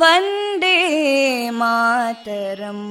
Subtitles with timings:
[0.00, 0.76] वन्दे
[1.60, 2.86] मातरम्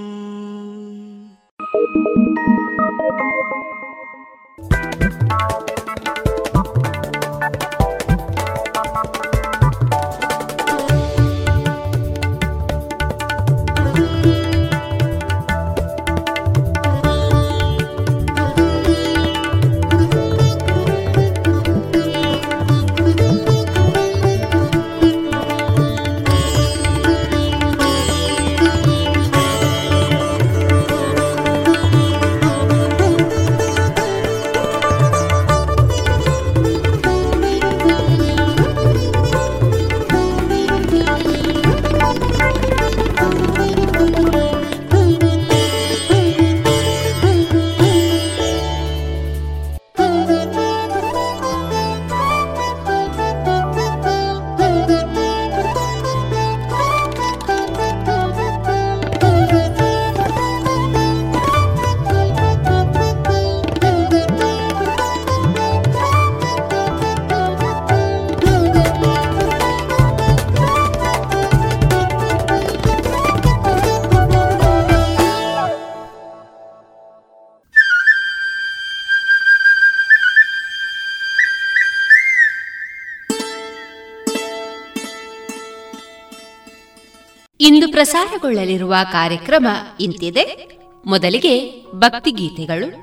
[87.96, 89.66] ಪ್ರಸಾರಗೊಳ್ಳಲಿರುವ ಕಾರ್ಯಕ್ರಮ
[90.00, 90.68] ಇಂತಿದೆ.
[91.06, 92.96] ಮೊದಲಿಗೆ ಭಕ್ತಿಗೀತೆಗಳು,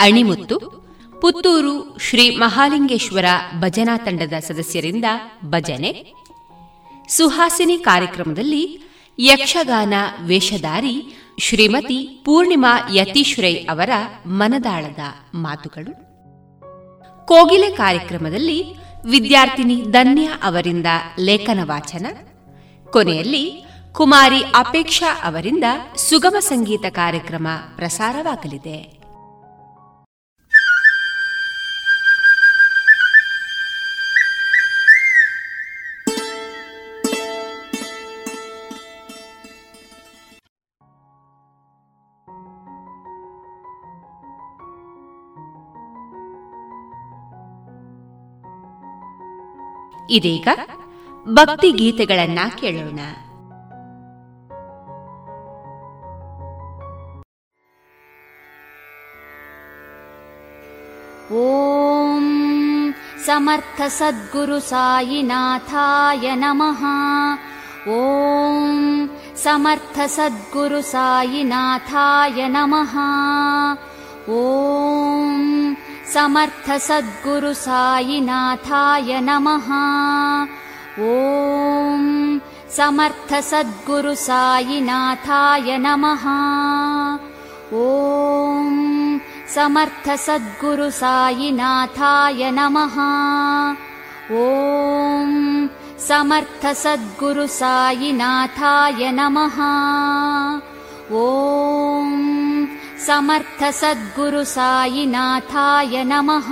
[0.00, 0.58] ಅಣಿಮುತ್ತು,
[1.20, 3.24] ಪುತ್ತೂರು ಶ್ರೀ ಮಹಾಲಿಂಗೇಶ್ವರ
[3.58, 5.04] ಭಜನಾ ತಂಡದ ಸದಸ್ಯರಿಂದ
[5.44, 6.12] ಭಜನೆ.
[7.08, 8.80] ಸುಹಾಸಿನಿ ಕಾರ್ಯಕ್ರಮದಲ್ಲಿ
[9.18, 13.90] ಯಕ್ಷಗಾನ ವೇಷಧಾರಿ ಶ್ರೀಮತಿ ಪೂರ್ಣಿಮಾ ಯತೀಶ್ರೈ ಅವರ
[14.26, 14.98] ಮನದಾಳದ
[15.34, 15.92] ಮಾತುಗಳು.
[17.26, 18.64] ಕೋಗಿಲೆ ಕಾರ್ಯಕ್ರಮದಲ್ಲಿ
[19.04, 20.86] ವಿದ್ಯಾರ್ಥಿನಿ ಧನ್ಯ ಅವರಿಂದ
[21.20, 22.06] ಲೇಖನ ವಾಚನ.
[22.90, 25.64] ಕೊನೆಯಲ್ಲಿ ಕುಮಾರಿ ಅಪೇಕ್ಷಾ ಅವರಿಂದ
[25.96, 29.00] ಸುಗಮ ಸಂಗೀತ ಕಾರ್ಯಕ್ರಮ ಪ್ರಸಾರವಾಗಲಿದೆ.
[50.10, 50.48] ಇದೀಗ
[51.28, 53.00] ಭಕ್ತಿ ಗೀತೆಗಳನ್ನ ಕೇಳೋಣ.
[63.50, 66.82] समर्थसद्गुरुसायिनाथाय नमः।
[67.90, 69.08] ॐ
[69.44, 72.94] समर्थ सद्गुरु सायिनाथाय नमः।
[74.30, 75.74] ॐ
[76.14, 79.68] समर्थ सद्गुरु सायिनाथाय नमः।
[81.08, 81.10] ॐ
[82.76, 86.24] समर्थ सद्गुरु सायिनाथाय नमः।
[87.82, 87.84] ॐ
[89.54, 92.96] समर्थ सद्गुरु सायिनाथाय नमः।
[94.30, 95.30] ॐ
[95.98, 99.56] समर्थ सद्गुरु सायिनाथाय नमः।
[101.20, 102.12] ॐ
[103.06, 106.50] समर्थ सद्गुरु सायिनाथाय नमः।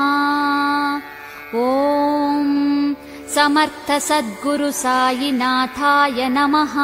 [1.54, 2.48] ॐ
[3.34, 6.74] समर्थ सद्गुरु सायिनाथाय नमः।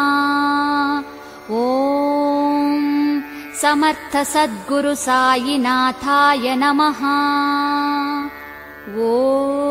[1.62, 3.20] ॐ
[3.63, 7.05] समर्थ सद्गुरु सायिनाथाय नमः।
[9.10, 9.63] ॐ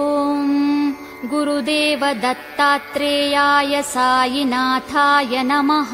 [1.34, 5.94] गुरुदेव दत्तात्रेयाय सायिनाथाय नमः।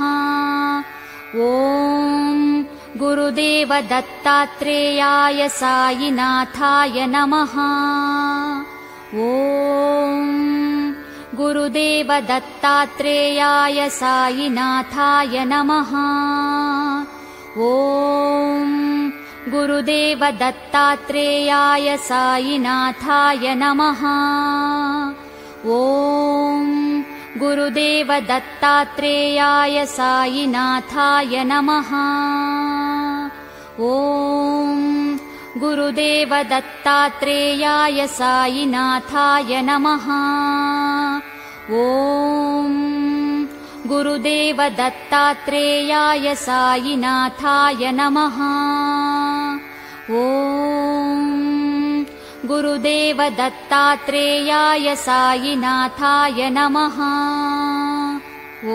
[1.44, 2.40] ॐ
[2.98, 7.54] गुरुदेव दत्तात्रेयाय सायिनाथाय नमः।
[9.28, 10.18] ॐ
[11.38, 15.94] गुरुदेव दत्तात्रेयाय सायिनाथाय नमः।
[17.70, 18.76] ॐ
[19.54, 24.04] गुरुदेव दत्तात्रेयाय सायिनाथाय नमः
[25.66, 27.02] ॐ
[27.38, 31.90] गुरुदेव दत्तात्रेयाय सायिनाथाय नमः।
[33.88, 35.18] ॐ
[35.58, 40.08] गुरुदेव दत्तात्रेयाय सायिनाथाय नमः।
[41.82, 42.72] ॐ
[43.88, 48.40] गुरुदेव दत्तात्रेयाय सायिनाथाय नमः।
[50.12, 51.29] ॐ
[52.50, 56.98] गुरुदेव दत्तात्रेयाय सायिनाथाय नमः।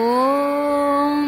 [0.01, 1.23] ॐ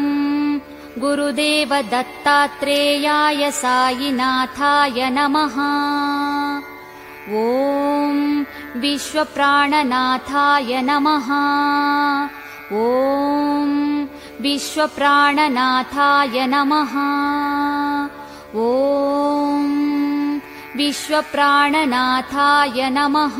[1.03, 5.57] गुरुदेव दत्तात्रेयाय सायिनाथाय नमः।
[7.41, 8.15] ॐ
[8.83, 11.29] विश्वप्राणनाथाय नमः।
[12.83, 13.73] ॐ
[14.41, 16.93] विश्वप्राणनाथाय नमः।
[18.67, 19.76] ॐ
[20.77, 23.37] विश्वप्राणनाथाय नमः।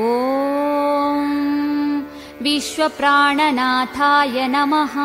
[0.00, 1.30] ॐ
[2.42, 4.96] विश्वप्राणनाथाय नमः।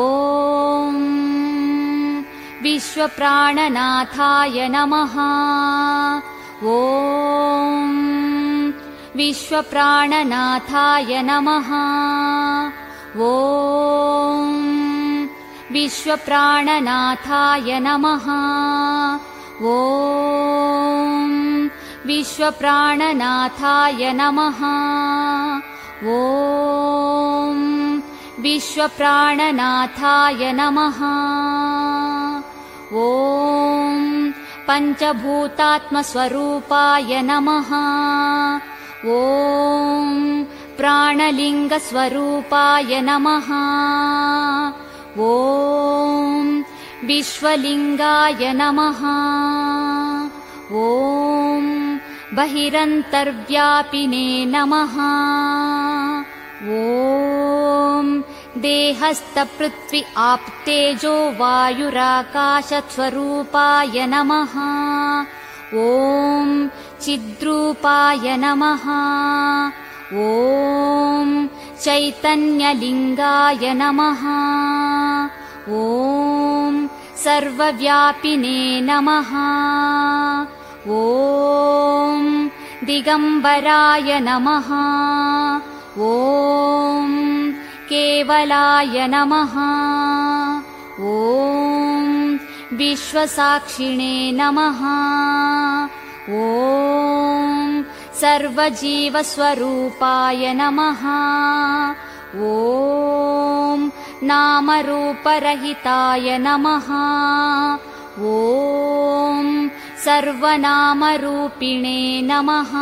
[0.00, 0.98] ॐ
[2.62, 5.16] विश्वप्राणनाथाय नमः।
[6.74, 7.96] ॐ
[9.16, 11.70] विश्वप्राणनाथाय नमः।
[13.30, 14.63] ॐ
[15.74, 18.26] विश्वप्राणनाथाय नमः।
[19.70, 21.32] ॐ
[22.08, 24.60] विश्वप्राणनाथाय नमः।
[26.14, 27.58] ॐ
[28.44, 31.00] विश्वप्राणनाथाय नमः।
[33.06, 33.08] ॐ
[34.68, 37.70] पञ्चभूतात्मस्वरूपाय नमः।
[39.18, 39.20] ॐ
[40.78, 43.48] प्राणलिङ्गस्वरूपाय नमः
[45.16, 46.46] ॐ
[47.06, 49.00] विश्वलिङ्गाय नमः।
[50.78, 51.64] ॐ
[52.36, 54.94] बहिरन्तर्व्यापिने नमः।
[56.78, 58.06] ॐ
[58.64, 64.54] देहस्थपृथ्वी आप्तेजो वायुराकाशस्वरूपाय नमः।
[65.84, 65.86] ॐ
[67.02, 68.84] चिद्रूपाय नमः
[70.22, 71.30] ॐ
[71.82, 74.22] चैतन्यलिङ्गाय नमः।
[75.78, 76.74] ॐ
[77.24, 79.32] सर्वव्यापिने नमः।
[80.98, 82.22] ॐ
[82.86, 84.70] दिगम्बराय नमः।
[86.10, 87.10] ॐ
[87.90, 89.54] केवलाय नमः।
[91.14, 92.06] ॐ
[92.78, 94.80] विश्वसाक्षिणे नमः।
[96.44, 97.63] ॐ
[98.20, 101.02] सर्वजीवस्वरूपाय नमः।
[102.48, 103.90] ॐ
[104.22, 106.88] नामरूपरहिताय नमः।
[108.32, 109.68] ॐ
[110.04, 112.72] सर्वनामरूपिणे नमः।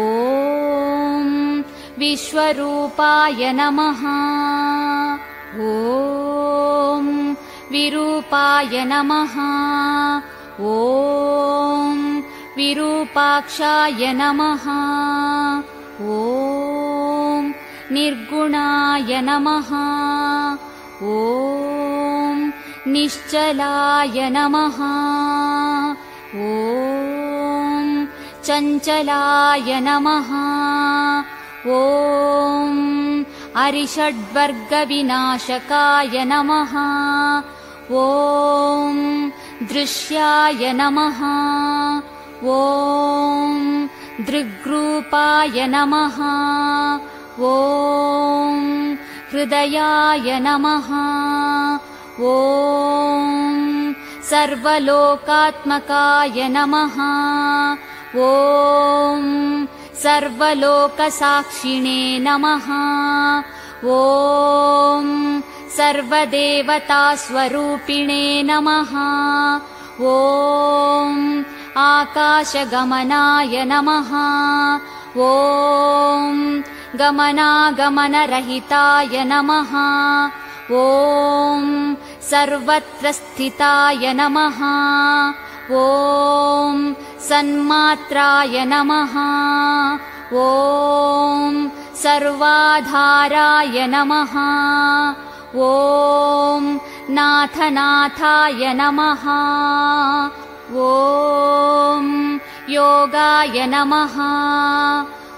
[0.00, 0.02] ॐ
[1.98, 4.02] विश्वरूपाय नमः।
[5.70, 7.34] ॐ
[7.72, 9.34] विरूपाय नमः।
[10.60, 12.11] ॐ
[12.56, 14.64] विरूपाक्षाय नमः।
[16.14, 17.44] ॐ
[17.94, 19.70] निर्गुणाय नमः।
[21.12, 22.34] ॐ
[22.92, 24.78] निश्चलाय नमः।
[26.48, 27.88] ॐ
[28.46, 30.30] चञ्चलाय नमः।
[31.80, 31.82] ॐ
[33.64, 36.74] अरिषड्वर्गविनाशकाय नमः।
[38.00, 38.02] ॐ
[39.72, 41.20] दृश्याय नमः
[42.44, 42.46] ॐ
[44.26, 46.16] दृग्रूपाय नमः।
[47.48, 47.50] ॐ
[49.32, 50.88] हृदयाय नमः।
[52.30, 52.32] ॐ
[54.30, 56.96] सर्वलोकात्मकाय नमः।
[58.26, 59.22] ॐ
[60.02, 62.66] सर्वलोकसाक्षिणे नमः।
[63.84, 63.86] ॐ
[65.76, 68.92] सर्वदेवतास्वरूपिणे नमः।
[70.10, 70.12] ॐ
[71.76, 74.10] आकाशगमनाय नमः।
[75.24, 76.36] ॐ
[77.00, 77.94] गमनागमनरहिताय
[79.24, 79.72] नमः।
[80.80, 81.64] ॐ
[82.30, 84.60] सर्वत्र स्थिताय नमः।
[85.80, 86.76] ॐ
[87.28, 89.14] सन्मात्राय नमः।
[90.44, 91.68] ॐ
[92.02, 94.34] सर्वाधाराय नमः।
[95.56, 96.62] ॐ
[97.16, 99.24] नाथनाथाय नमः
[100.74, 102.38] ॐ
[102.68, 104.14] योगाय नमः।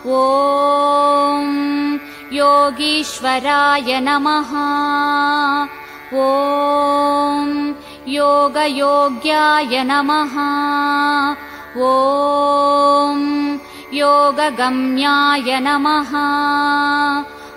[0.07, 1.99] ॐ
[2.33, 4.51] योगीश्वराय नमः।
[6.15, 7.75] ॐ
[8.09, 10.35] योगयोग्याय नमः।
[11.83, 13.59] ॐ
[13.93, 16.13] योगगम्याय नमः।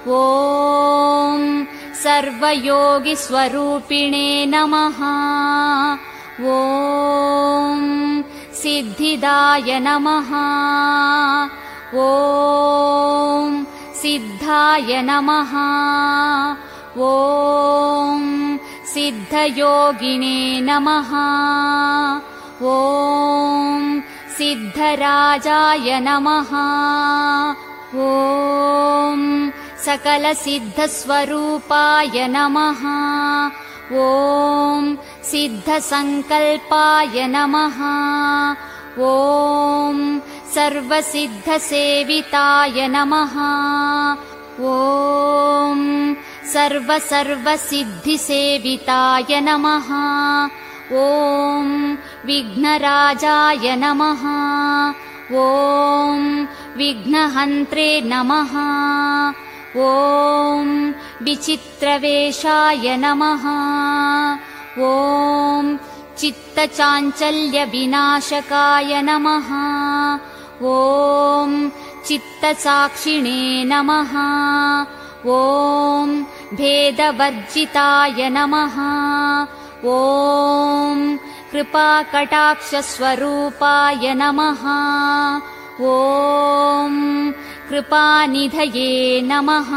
[0.10, 1.66] ॐ
[2.04, 5.00] सर्वयोगिस्वरूपिणे नमः
[6.40, 10.30] ॐ सिद्धिदाय नमः।
[11.98, 13.66] ॐ
[14.02, 15.54] सिद्धाय नमः।
[17.02, 18.58] ॐ
[18.94, 21.12] सिद्धयोगिने नमः।
[22.62, 24.02] ॐ
[24.38, 26.52] सिद्धराजाय नमः।
[28.06, 29.18] ॐ
[29.86, 32.82] सकलसिद्धस्वरूपाय नमः।
[33.92, 34.96] ॐ
[35.32, 37.78] सिद्धसङ्कल्पाय नमः।
[39.00, 40.20] ॐ
[40.54, 43.36] सर्वसिद्धसेविताय नमः।
[44.70, 45.82] ॐ
[46.54, 49.90] सर्वसर्वसिद्धिसेविताय नमः।
[51.04, 51.66] ॐ
[52.26, 54.24] विघ्नराजाय नमः।
[55.44, 55.46] ॐ
[56.78, 58.54] विघ्नहन्त्रे नमः।
[59.86, 60.68] ॐ
[61.22, 63.44] विचित्रवेषाय नमः
[64.80, 65.78] ॐ
[66.18, 69.50] चित्तचाञ्चल्यविनाशकाय नमः।
[70.70, 71.70] ॐ
[72.06, 74.14] चित्तसाक्षिणे नमः।
[75.36, 76.08] ॐ
[76.54, 78.78] भेदवर्जिताय नमः।
[79.96, 81.18] ॐ
[81.52, 84.64] कृपाकटाक्षस्वरूपाय नमः।
[85.82, 86.94] ॐ
[87.70, 88.92] कृपानिधये
[89.26, 89.72] नमः।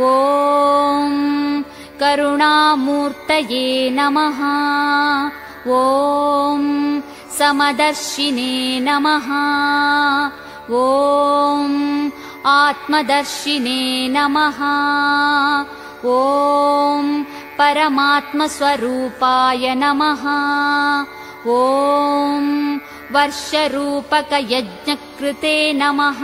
[0.00, 0.02] ॐ
[2.00, 4.40] करुणामूर्तये नमः।
[5.66, 6.62] ॐ
[7.38, 9.28] समदर्शिने नमः।
[10.78, 10.80] ॐ
[12.46, 13.82] आत्मदर्शिने
[14.16, 14.58] नमः।
[16.14, 17.04] ॐ
[17.58, 20.24] परमात्मस्वरूपाय नमः।
[21.56, 21.58] ॐ
[23.14, 26.20] वर्षरूपकयज्ञकृते नमः।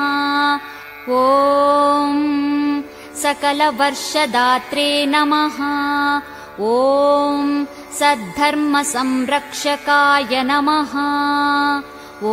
[1.20, 1.22] ॐ
[3.22, 5.58] सकलवर्षदात्रे नमः।
[6.60, 7.64] ॐ
[7.98, 10.94] सद्धर्मसंरक्षकाय नमः।
[12.30, 12.32] ॐ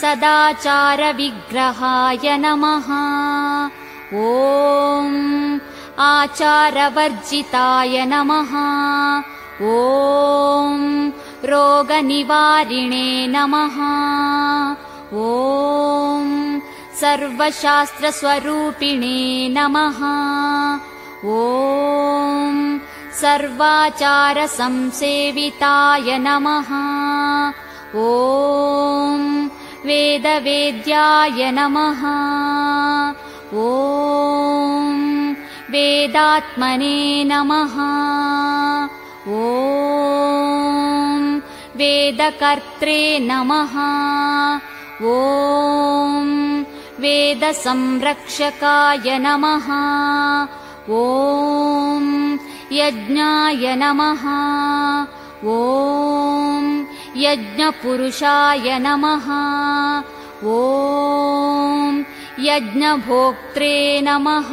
[0.00, 2.88] सदाचारविग्रहाय नमः।
[4.22, 5.04] ॐ
[5.98, 8.52] आचारवर्जिताय नमः।
[9.72, 9.74] ॐ
[11.44, 13.76] रोगनिवारिणे नमः।
[15.14, 16.51] ॐ
[17.02, 19.20] सर्वशास्त्रस्वरूपिणे
[19.54, 20.00] नमः।
[21.36, 22.58] ॐ
[23.20, 26.68] सर्वाचारसंसेविताय नमः।
[28.02, 28.04] ॐ
[29.86, 32.02] वेदवेद्याय नमः।
[33.64, 33.66] ॐ
[35.74, 37.00] वेदात्मने
[37.32, 37.74] नमः।
[39.40, 39.42] ॐ
[41.80, 43.74] वेदकर्त्रे नमः।
[45.16, 45.18] ॐ
[47.02, 49.68] वेदसंरक्षकाय नमः।
[50.90, 52.04] ॐ
[52.72, 54.22] यज्ञाय नमः।
[55.54, 56.66] ॐ
[57.16, 59.26] यज्ञपुरुषाय नमः।
[60.52, 62.02] ॐ
[62.48, 64.50] यज्ञभोक्त्रे नमः।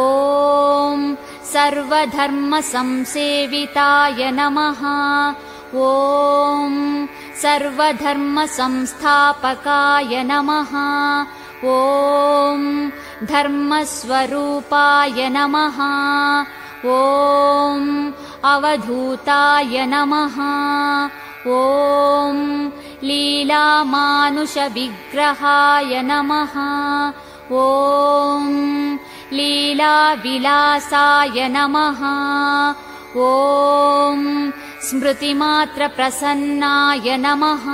[0.00, 1.14] ॐ
[1.52, 4.82] सर्वधर्मसंसेविताय नमः।
[5.76, 7.06] ॐ
[7.42, 10.72] सर्वधर्मसंस्थापकाय नमः।
[11.64, 12.56] ॐ
[13.22, 15.78] धर्मस्वरूपाय नमः।
[16.86, 18.12] ॐ
[18.44, 20.36] अवधूताय नमः।
[21.46, 22.70] ॐ
[23.02, 26.52] लीलामानुषविग्रहाय नमः।
[27.52, 28.98] ॐ
[29.32, 32.00] लीलाविलासाय नमः।
[33.16, 37.64] ॐ स्मृतिमात्रप्रसन्नाय नमः।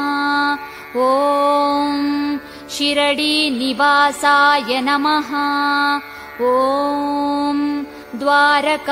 [0.96, 2.38] ॐ
[2.74, 5.30] शिरडीनिवासाय नमः।
[6.48, 7.56] ॐ
[8.20, 8.82] द्वारकामायिनिलयाय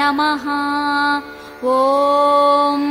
[0.00, 0.46] नमः।
[1.74, 2.82] ॐ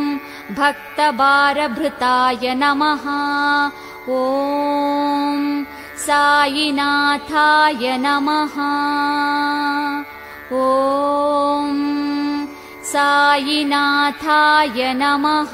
[0.60, 3.06] भक्तबारभृताय नमः।
[4.20, 5.42] ॐ
[6.06, 8.56] सायिनाथाय नमः।
[10.62, 10.64] ॐ
[12.94, 15.54] सायिनाथाय नमः।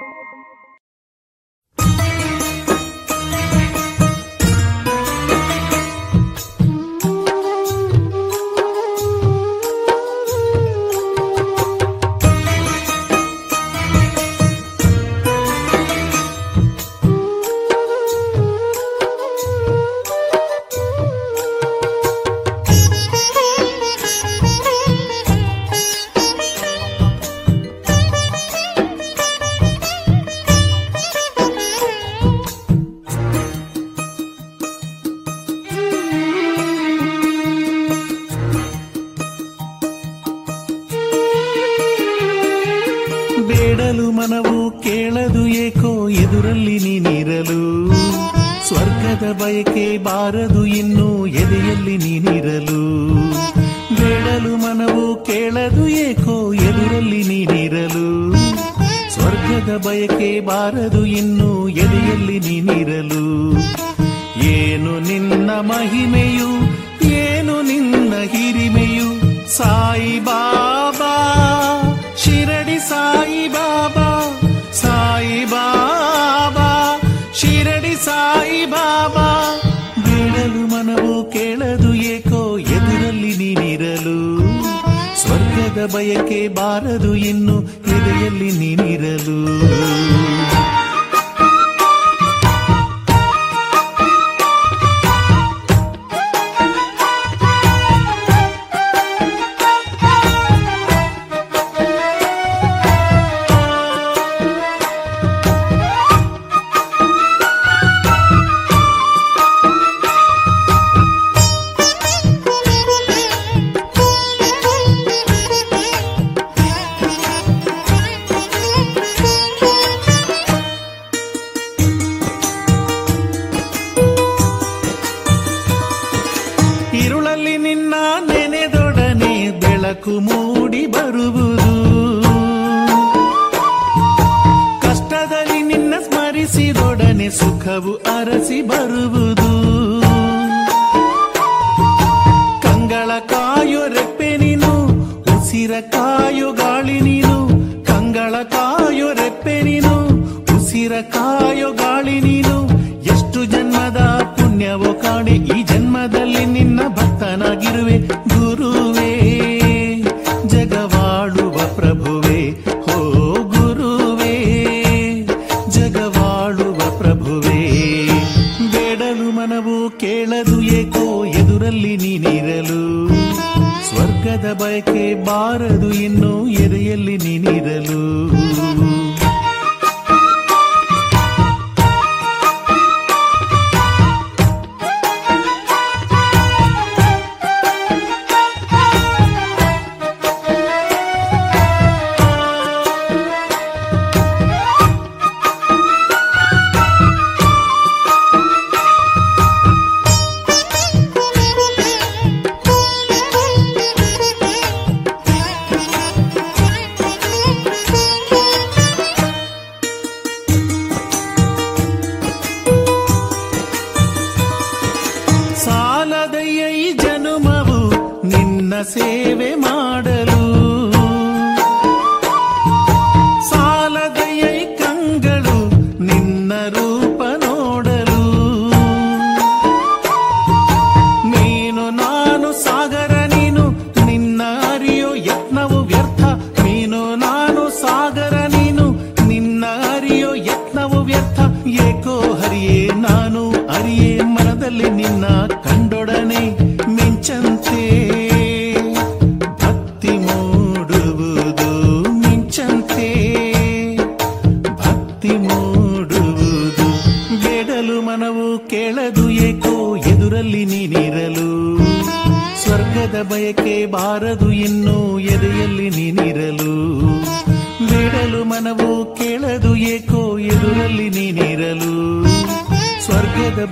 [245.01, 245.35] நின்னா
[245.65, 246.43] கண்டொடனே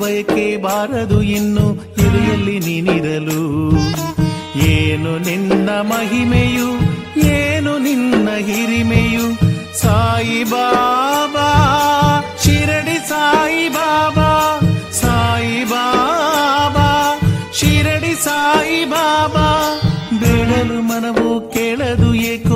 [0.01, 1.65] ಬಯಕೆ ಬಾರದು ಇನ್ನು
[2.01, 3.41] ಎಲೆಯಲ್ಲಿ ನೀನಿರಲು.
[4.67, 6.69] ಏನು ನಿನ್ನ ಮಹಿಮೆಯು,
[7.27, 9.49] ಏನು ನಿನ್ನ ಹಿರಿಮೆಯು.
[9.77, 11.47] ಸಾಯಿ ಬಾಬಾ
[12.43, 14.29] ಶಿರಡಿ ಸಾಯಿ ಬಾಬಾ
[14.91, 16.87] ಸಾಯಿ ಬಾಬಾ
[17.53, 19.47] ಶಿರಡಿ ಸಾಯಿ ಬಾಬಾ
[20.19, 22.48] ಬೆಳಲು ಮನವು ಕೇಳದು ಏಕೆ?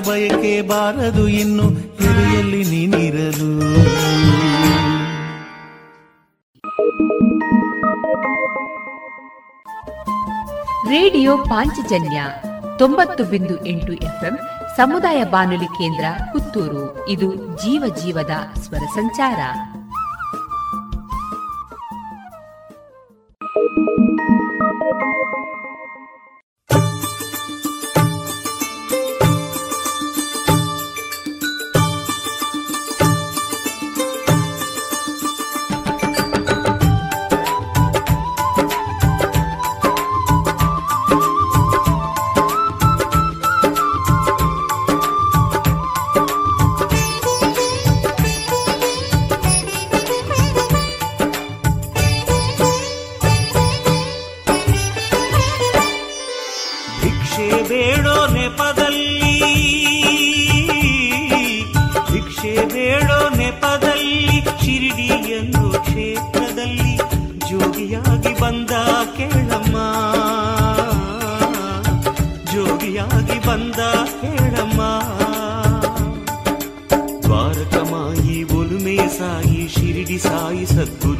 [0.00, 1.66] ಬಯಕೆ ಬಾರದು ಇನ್ನು
[2.04, 3.50] ಎಲೆಯಲ್ಲಿ ನೀನಿರಲು
[10.88, 12.18] ರೇಡಿಯೋ ಪಾಂಚಜನ್ಯ
[12.78, 14.36] ತೊಂಬತ್ತು ಬಿಂದು ಎಂಟು ಎಫ್ಎಂ
[14.76, 19.40] ಸಮುದಾಯ ಬಾನುಲಿ ಕೇಂದ್ರ ಪುತ್ತೂರು ಇದು ಜೀವ ಜೀವದ ಸ್ವರ ಸಂಚಾರ
[23.56, 25.63] Thank you.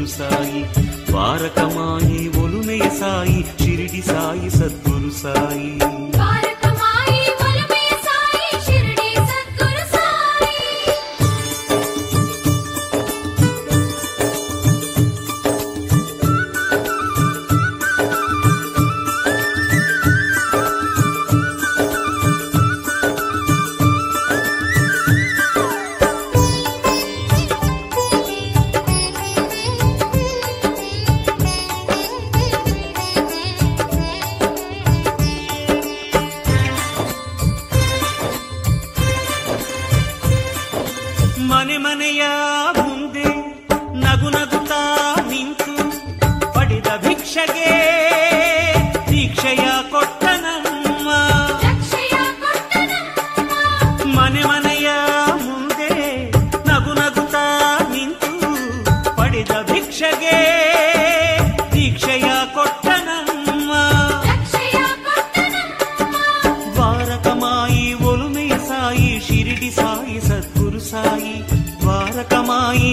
[0.07, 0.67] సాయి.
[1.13, 3.45] వారకమాయి ఒలుమెయ సాయి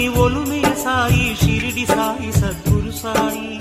[0.07, 3.60] ఒలుమే సాయి షిరిడి సాయి సద్గురు సాయి.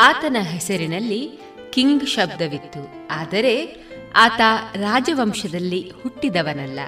[0.00, 3.08] ಆತನ ಹೆಸರಿನಲ್ಲಿ ಕಿಂಗ್ ಶಬ್ದವಿತ್ತು.
[3.10, 3.76] ಆದರೆ
[4.16, 4.40] ಆತ
[4.76, 6.80] ರಾಜವಂಶದಲ್ಲಿ ಹುಟ್ಟಿದವನಲ್ಲ.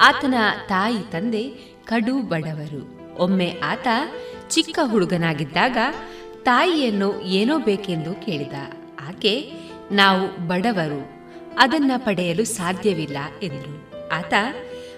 [0.00, 0.34] ಆತನ
[0.68, 1.42] ತಾಯಿ ತಂದೆ
[1.84, 2.98] ಕಡು ಬಡವರು.
[3.18, 3.88] ಒಮ್ಮೆ ಆತ
[4.48, 5.76] ಚಿಕ್ಕ ಹುಡುಗನಾಗಿದ್ದಾಗ
[6.42, 8.52] ತಾಯಿಯನ್ನು ಏನೋ ಬೇಕೆಂದು ಕೇಳಿದ.
[9.08, 9.52] ಆಕೆ,
[9.92, 11.10] ನಾವು ಬಡವರು,
[11.58, 13.92] ಅದನ್ನ ಪಡೆಯಲು ಸಾಧ್ಯವಿಲ್ಲ ಎಂದರು.
[14.08, 14.34] ಆತ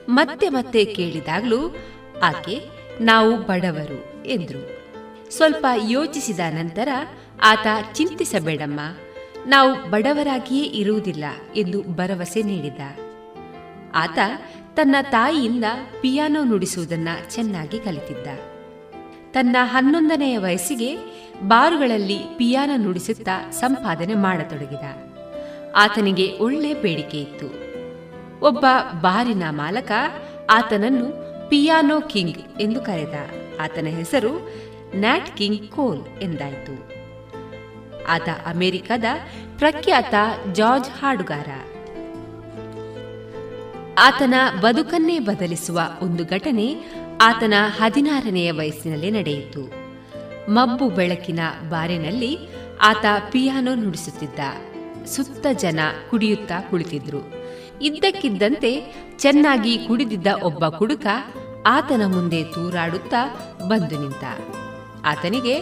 [0.09, 1.76] ಮತ್ತೆ ಮತ್ತೆ ಕೇಳಿದಾಗಲೂ,
[2.22, 2.61] ಆಕೆ,
[3.00, 4.81] ನಾವು ಬಡವರು ಎಂದರು.
[5.31, 6.88] ಸ್ವಲ್ಪ ಯೋಚಿಸಿದ ನಂತರ
[7.42, 8.81] ಆತ ಚಿಂತಿಸಬೇಡಮ್ಮ.
[9.46, 11.24] ನಾವು ಬಡವರಾಗಿಯೇ ಇರುವುದಿಲ್ಲ
[11.57, 12.81] ಎಂದು ಭರವಸೆ ನೀಡಿದ.
[13.94, 14.18] ಆತ
[14.74, 15.64] ತನ್ನ ತಾಯಿಯಿಂದ
[16.00, 18.26] ಪಿಯಾನೋ ನುಡಿಸುವುದನ್ನ ಚೆನ್ನಾಗಿ ಕಲಿತಿದ್ದ.
[19.33, 20.96] ತನ್ನ ಹನ್ನೊಂದನೆಯ ವಯಸ್ಸಿಗೆ
[21.42, 24.85] ಬಾರುಗಳಲ್ಲಿ ಪಿಯಾನೋ ನುಡಿಸುತ್ತಾ ಸಂಪಾದನೆ ಮಾಡತೊಡಗಿದ.
[25.76, 27.46] ಆತನಿಗೆ ಒಳ್ಳೆ ಬೇಡಿಕೆ ಇತ್ತು.
[28.46, 28.66] ಒಬ್ಬ
[29.00, 29.92] ಬಾರಿನ ಮಾಲಕ
[30.50, 31.07] ಆತನನ್ನು
[31.48, 33.14] ಪಿಯಾನೋ ಕಿಂಗ್ ಎಂದು ಕರೆದ.
[33.61, 34.50] ಆತನ ಹೆಸರು
[34.94, 36.89] ನ್ಯಾಟ್ ಕಿಂಗ್ ಕೋಲ್ ಎಂದಾಯಿತು.
[38.11, 39.05] ಆತ ಅಮೆರಿಕದ
[39.59, 40.14] ಪ್ರಖ್ಯಾತ
[40.53, 41.49] ಜಾರ್ಜ್ ಹಾಡುಗಾರ.
[43.99, 46.76] ಆತನ ಬದುಕನ್ನೇ ಬದಲಿಸುವ ಒಂದು ಘಟನೆ
[47.22, 49.72] ಆತನ ಹದಿನಾರನೆಯ ವಯಸ್ಸಿನಲ್ಲಿ ನಡೆಯಿತು.
[50.51, 52.39] ಮಬ್ಬು ಬೆಳಕಿನ ಬಾರಿನಲ್ಲಿ
[52.80, 54.39] ಆತ ಪಿಯಾನೋ ನುಡಿಸುತ್ತಿದ್ದ.
[55.07, 55.80] ಸುತ್ತ ಜನ
[56.11, 57.32] ಕುಡಿಯುತ್ತಾ ಕುಳಿತಿದ್ರು.
[57.82, 61.07] ಇದ್ದಕ್ಕಿದ್ದಂತೆ ಚೆನ್ನಾಗಿ ಕುಡಿದಿದ್ದ ಒಬ್ಬ ಕುಡುಕ
[61.66, 63.24] ಆತನ ಮುಂದೆ ತೂರಾಡುತ್ತಾ
[63.68, 64.24] ಬಂದು ನಿಂತ.
[65.05, 65.59] ಆತನಿಗೆ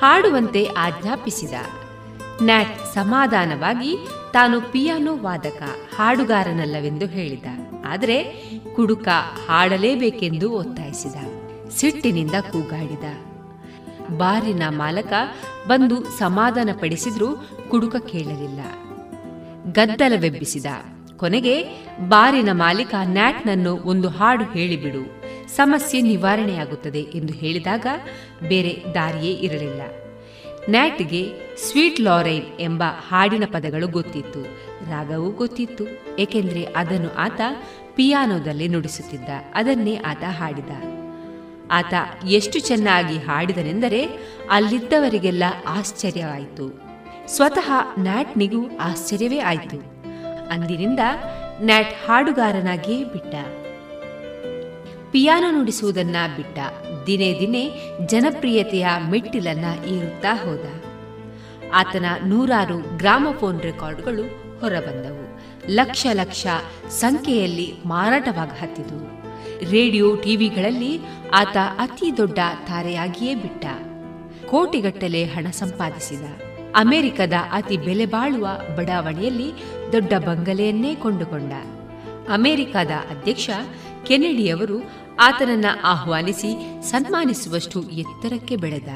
[0.00, 1.54] ಹಾಡುವಂತೆ ಆಜ್ಞಾಪಿಸಿದ.
[2.42, 3.96] ನ್ಯಾಟ್ ಸಮಾಧಾನವಾಗಿ
[4.32, 5.62] ತಾನು ಪಿಯಾನೋ ವಾದಕ,
[5.96, 7.44] ಹಾಡುಗಾರನಲ್ಲವೆಂದು ಹೇಳಿದ.
[7.86, 8.16] ಆದರೆ
[8.76, 9.08] ಕುಡುಕ
[9.48, 11.16] ಹಾಡಲೇಬೇಕೆಂದು ಒತ್ತಾಯಿಸಿದ.
[11.70, 13.04] ಸಿಟ್ಟಿನಿಂದ ಕೂಗಾಡಿದ.
[14.18, 15.12] ಬಾರಿನ ಮಾಲಕ
[15.68, 17.28] ಬಂದು ಸಮಾಧಾನ ಪಡಿಸಿದ್ರೂ
[17.70, 18.60] ಕುಡುಕ ಕೇಳಲಿಲ್ಲ.
[19.72, 20.66] ಗದ್ದಲವೆಬ್ಬಿಸಿದ.
[21.16, 21.54] ಕೊನೆಗೆ
[22.08, 25.22] ಬಾರಿನ ಮಾಲೀಕ ನ್ಯಾಟ್ನನ್ನು ಒಂದು ಹಾಡು ಹೇಳಿಬಿಡು,
[25.56, 27.86] ಸಮಸ್ಯೆ ನಿವಾರಣೆಯಾಗುತ್ತದೆ ಎಂದು ಹೇಳಿದಾಗ
[28.48, 29.82] ಬೇರೆ ದಾರಿಯೇ ಇರಲಿಲ್ಲ.
[30.68, 34.42] ನ್ಯಾಟ್ಗೆ ಸ್ವೀಟ್ ಲಾರೈನ್ ಎಂಬ ಹಾಡಿನ ಪದಗಳು ಗೊತ್ತಿತ್ತು.
[34.90, 35.84] ರಾಗವೂ ಗೊತ್ತಿತ್ತು.
[36.18, 37.40] ಏಕೆಂದರೆ ಅದನ್ನು ಆತ
[37.94, 39.28] ಪಿಯಾನೋದಲ್ಲಿ ನುಡಿಸುತ್ತಿದ್ದ.
[39.54, 40.70] ಅದನ್ನೇ ಆತ ಹಾಡಿದ.
[41.70, 41.94] ಆತ
[42.28, 44.08] ಎಷ್ಟು ಚೆನ್ನಾಗಿ ಹಾಡಿದನೆಂದರೆ
[44.50, 46.80] ಅಲ್ಲಿದ್ದವರಿಗೆಲ್ಲ ಆಶ್ಚರ್ಯವಾಯಿತು.
[47.26, 49.76] ಸ್ವತಃ ನ್ಯಾಟ್ನಿಗೂ ಆಶ್ಚರ್ಯವೇ ಆಯಿತು.
[50.48, 51.00] ಅಂದಿನಿಂದ
[51.60, 53.34] ನ್ಯಾಟ್ ಹಾಡುಗಾರನಾಗಿಯೇ ಬಿಟ್ಟ.
[55.10, 56.58] ಪಿಯಾನೋ ನುಡಿಸುವುದನ್ನ ಬಿಟ್ಟ.
[57.06, 57.70] ದಿನೇ ದಿನೇ
[58.06, 60.66] ಜನಪ್ರಿಯತೆಯ ಮೆಟ್ಟಿಲನ್ನ ಏರುತ್ತಾ ಹೋದ.
[61.74, 64.22] ಆತನ ನೂರಾರು ಗ್ರಾಮಫೋನ್ ರೆಕಾರ್ಡ್ಗಳು
[64.60, 65.40] ಹೊರಬಂದವು.
[65.70, 66.46] ಲಕ್ಷ ಲಕ್ಷ
[66.88, 69.20] ಸಂಖ್ಯೆಯಲ್ಲಿ ಮಾರಾಟವಾಗ ಹತ್ತಿದವು
[69.70, 71.00] ರೇಡಿಯೋ ಟಿವಿಗಳಲ್ಲಿ
[71.34, 73.66] ಆತ ಅತಿ ದೊಡ್ಡ ತಾರೆಯಾಗಿಯೇ ಬಿಟ್ಟ.
[74.46, 76.24] ಕೋಟಿಗಟ್ಟಲೆ ಹಣ ಸಂಪಾದಿಸಿದ.
[76.76, 79.52] ಅಮೆರಿಕದ ಅತಿ ಬೆಲೆ ಬಾಳುವ ಬಡಾವಣೆಯಲ್ಲಿ
[79.92, 81.52] ದೊಡ್ಡ ಬಂಗಲೆಯನ್ನೇ ಕೊಂಡುಕೊಂಡ.
[82.30, 83.50] ಅಮೆರಿಕದ ಅಧ್ಯಕ್ಷ
[84.06, 88.88] ಕೆನೆಡಿಯವರು ಆತನನ್ನ ಆಹ್ವಾನಿಸಿ ಸನ್ಮಾನಿಸುವಷ್ಟು ಎತ್ತರಕ್ಕೆ ಬೆಳೆದ.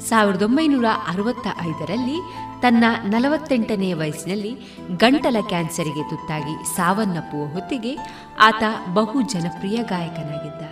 [0.00, 2.18] ಸಾವಿರದ ಒಂಬೈನೂರ ಅರವತ್ತ ಐದರಲ್ಲಿ
[2.62, 4.56] ತನ್ನ ನಲವತ್ತೆಂಟನೆಯ ವಯಸ್ಸಿನಲ್ಲಿ
[4.96, 7.98] ಗಂಟಲ ಕ್ಯಾನ್ಸರಿಗೆ ತುತ್ತಾಗಿ ಸಾವನ್ನಪ್ಪುವ ಹೊತ್ತಿಗೆ
[8.40, 8.62] ಆತ
[8.94, 10.62] ಬಹು ಜನಪ್ರಿಯ ಗಾಯಕನಾಗಿದ್ದ.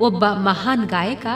[0.00, 1.26] ಒಬ್ಬ ಮಹಾನ್ ಗಾಯಕ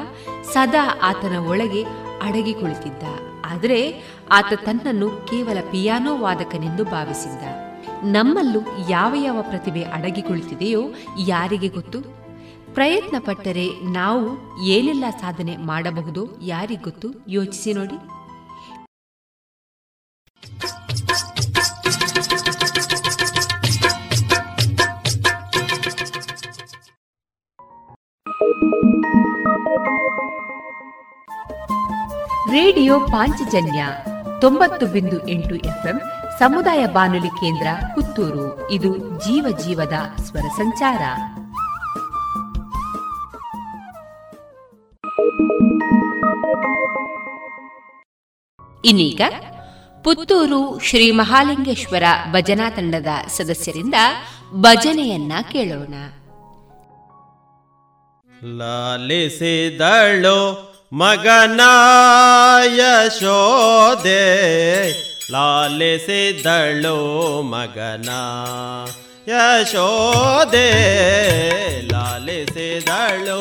[0.53, 1.83] ಸದಾ ಆತನ ಒಳಗೆ
[2.23, 3.03] ಅಡಗಿ ಕುಳಿತಿದ್ದ
[3.45, 4.03] ಆದರೆ
[4.33, 7.43] ಆತ ತನ್ನನ್ನು ಕೇವಲ ಪಿಯಾನೋ ವಾದಕನೆಂದು ಭಾವಿಸಿದ್ದ.
[8.03, 10.23] ನಮ್ಮಲ್ಲೂ ಯಾವ ಯಾವ ಪ್ರತಿಭೆ ಅಡಗಿ
[11.27, 12.24] ಯಾರಿಗೆ ಗೊತ್ತು?
[12.75, 17.95] ಪ್ರಯತ್ನ ಪಟ್ಟರೆ ನಾವು ಏನೆಲ್ಲ ಸಾಧನೆ ಮಾಡಬಹುದು ಯಾರಿಗೊತ್ತು ಯೋಚಿಸಿ ನೋಡಿ.
[32.53, 33.87] ರೇಡಿಯೋ ಪಾಂಚಜನ್ಯ
[34.41, 36.01] ತೊಂಬತ್ತು ಬಿಂದು ಎಂಟು ಎಫ್ಎಂ
[36.39, 38.71] ಸಮುದಾಯ ಬಾನುಲಿ ಕೇಂದ್ರ ಪುತ್ತೂರು.
[38.71, 41.03] ಇದು ಜೀವ ಜೀವದ ಸ್ವರ ಸಂಚಾರ.
[48.85, 49.23] ಇನ್ನೀಗ
[50.05, 53.95] ಪುತ್ತೂರು ಶ್ರೀ ಮಹಾಲಿಂಗೇಶ್ವರ ಭಜನಾ ತಂಡದ ಸದಸ್ಯರಿಂದ
[54.55, 55.95] ಭಜನೆಯನ್ನ ಕೇಳೋಣ.
[58.59, 60.41] ಲಾಲಿಸಿದಳು
[60.93, 61.61] ಮಗನ
[62.77, 64.23] ಯಶೋದೆ
[65.33, 66.99] ಲಾಲಿಸಿದಳು
[67.43, 68.09] ಮಗನ
[69.29, 70.69] ಯಶೋದೆ
[71.93, 73.41] ಲಾಲಿಸಿದಳು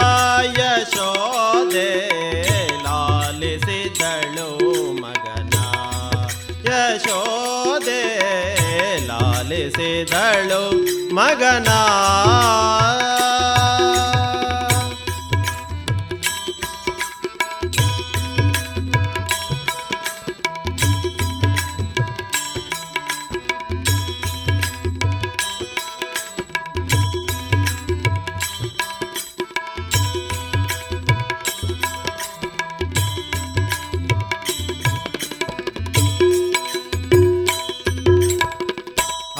[11.51, 12.30] ಮಗನ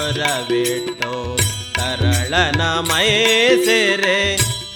[1.77, 4.19] ತರಳನ ಮೈಸಿರೆ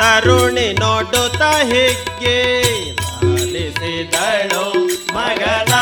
[0.02, 1.42] ತರುಣಿ ನೋಡುತ್ತ
[1.72, 2.40] ಹಿಗ್ಗೆ
[3.58, 4.64] ಲಾಲಿಸಿದಳು
[5.16, 5.74] ಮಗನ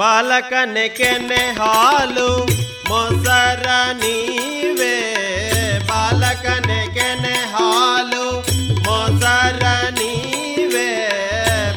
[0.00, 2.30] ಬಾಲಕನೆ ಕೆನೆ ಹಾಲು
[2.88, 4.96] ಮೊಸರ ನೀವೇ
[5.90, 8.24] ಬಾಲಕನೆ ಕೆನೆ ಹಾಲು
[8.86, 10.88] ಮೊಸರ ನೀವೇ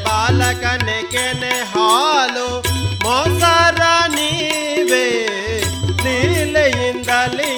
[0.08, 2.48] ಬಾಲಕನೆ ಕೆನೆ ಹಾಲು
[3.04, 5.06] ಮೊಸರ ನೀವೇ
[6.04, 7.52] ಲೀಲೆಯಿಂದಲಿ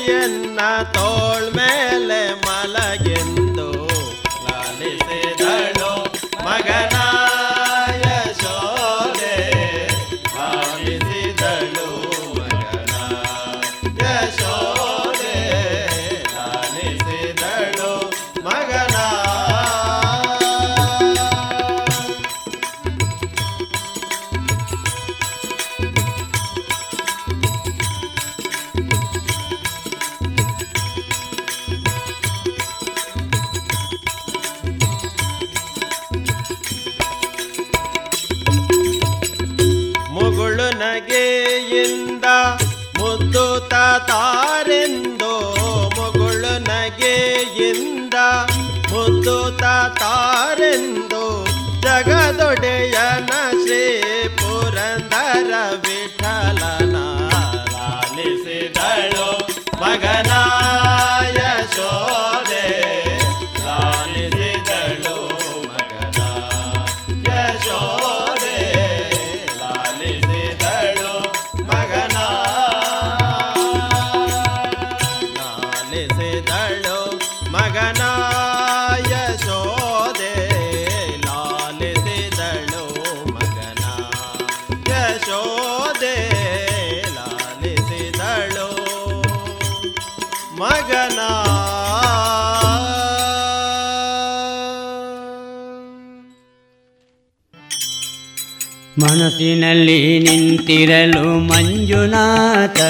[99.37, 102.81] ಮನಸ್ಸಿನಲ್ಲಿ ನಿಂತಿರಲು ಮಂಜುನಾಥ,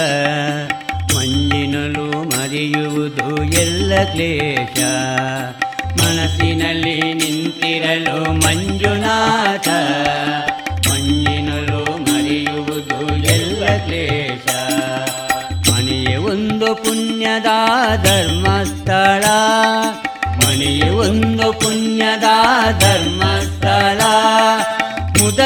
[1.14, 4.78] ಮಂಜಿನಲು ಮರೆಯುವುದು ಎಲ್ಲ ಕ್ಲೇಶ.
[6.02, 9.68] ಮನಸ್ಸಿನಲ್ಲಿ ನಿಂತಿರಲು ಮಂಜುನಾಥ,
[10.88, 14.46] ಮಂಜಿನಲು ಮರೆಯುವುದು ಎಲ್ಲ ಕ್ಲೇಶ.
[15.70, 17.50] ಮನೆಯ ಒಂದು ಪುಣ್ಯದ
[18.04, 19.24] ಧರ್ಮಸ್ಥಳ,
[20.46, 22.28] ಮನೆಯ ಒಂದು ಪುಣ್ಯದ
[22.78, 23.25] ಧರ್ಮಸ್ಥಳ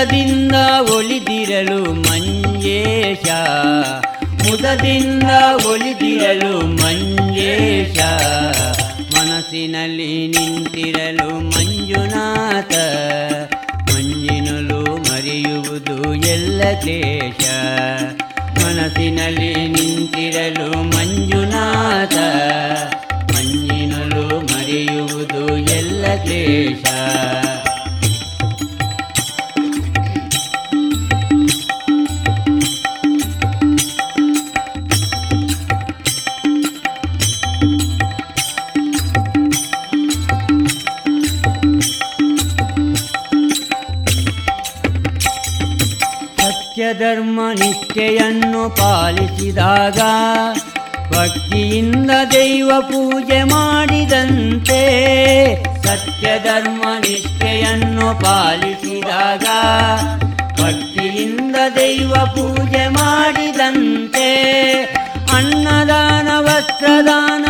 [0.01, 0.53] ಮುದದಿಂದ
[0.97, 3.31] ಒಲಿದಿರಲು ಮಂಜೇಶ.
[4.49, 5.23] ಮುದದಿಂದ
[5.67, 7.99] ಒಲಿದಿರಲು ಮಂಜೇಶ.
[9.15, 12.75] ಮನಸ್ಸಿನಲ್ಲಿ ನಿಂತಿರಲು ಮಂಜುನಾಥ.
[13.93, 17.49] ಮಂಜಿನಲು ಮರೆಯುವುದು ಎಲ್ಲ ದೇಶ
[18.65, 22.15] ಮನಸ್ಸಿನಲ್ಲಿ ನಿಂತಿರಲು ಮಂಜುನಾಥ.
[23.37, 26.85] ಮಂಜಿನಲು ಮರೆಯುವುದು ಎಲ್ಲ ಕ್ಲೇಶ
[47.01, 50.01] ಸತ್ಯಧರ್ಮ ನಿಷ್ಠೆಯನ್ನು ಪಾಲಿಸಿದಾಗ
[51.13, 54.81] ಭಕ್ತಿಯಿಂದ ದೈವ ಪೂಜೆ ಮಾಡಿದಂತೆ
[55.85, 59.47] ಸತ್ಯ ಧರ್ಮ ನಿಷ್ಠೆಯನ್ನು ಪಾಲಿಸಿದಾಗ
[60.61, 64.29] ಭಕ್ತಿಯಿಂದ ದೈವ ಪೂಜೆ ಮಾಡಿದಂತೆ
[65.33, 67.47] ಅನ್ನದಾನ, ವಸ್ತ್ರದಾನ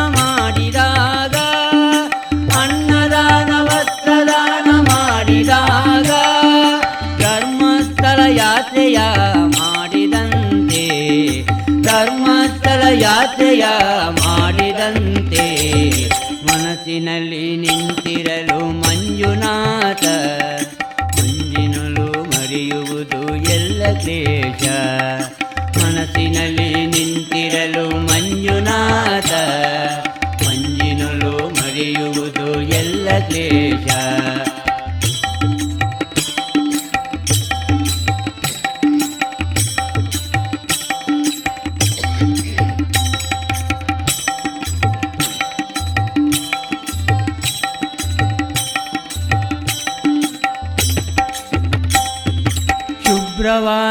[14.19, 15.47] ಮಾಡಿದಂತೆ
[16.43, 17.80] ಮನಸ್ಸಿನಲ್ಲಿ ನಿಂತಿರಲು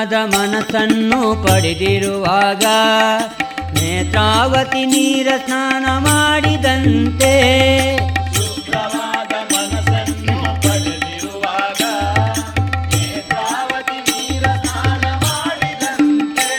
[0.10, 2.66] ಶುಭ್ರವಾದ ಮನಸ್ಸನ್ನು ಪಡೆದಿರುವಾಗ
[3.74, 7.34] ನೇತ್ರಾವತಿ ನೀರ ಸ್ನಾನ ಮಾಡಿದಂತೆ
[8.38, 11.82] ಶುಭ್ರವಾದ ಮನಸ್ಸನ್ನು ಪಡೆದಿರುವಾಗ
[12.93, 16.49] ನೇತ್ರಾವತಿ ನೀರ ಸ್ನಾನ ಮಾಡಿದಂತೆ.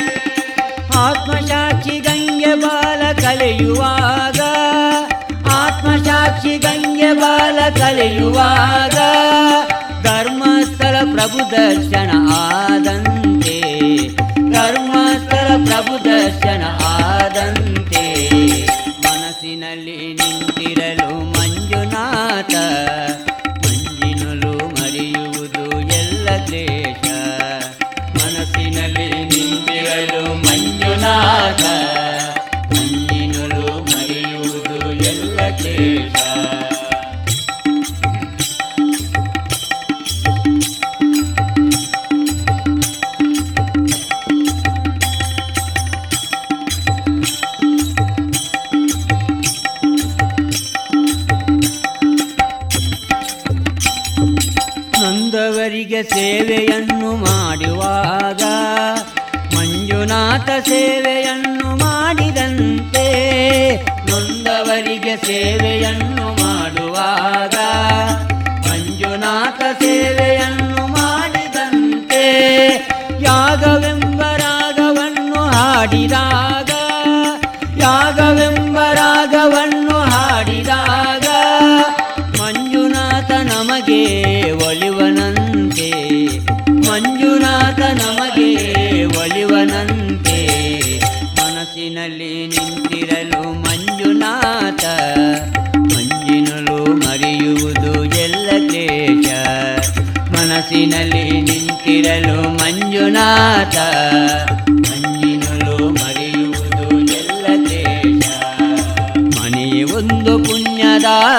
[1.04, 4.40] ಆತ್ಮಸಾಕ್ಷಿ ಗಂಗೆ ಬಾಲ ಕಲೆಯುವಾಗ
[5.58, 8.98] ಆತ್ಮಸಾಕ್ಷಿ ಗಂಗೆ ಬಾಲ ಕಲೆಯುವಾಗ
[10.06, 12.10] ಧರ್ಮಸ್ಥಳ ಪ್ರಭು ದರ್ಶನ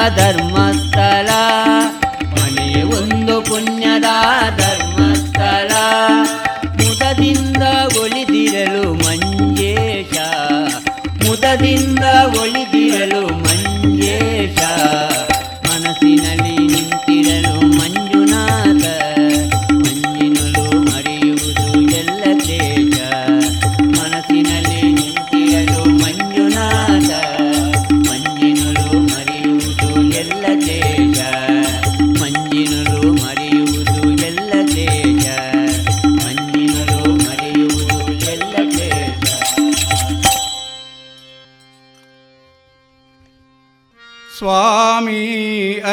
[0.02, 0.51] ಪುಣ್ಯದ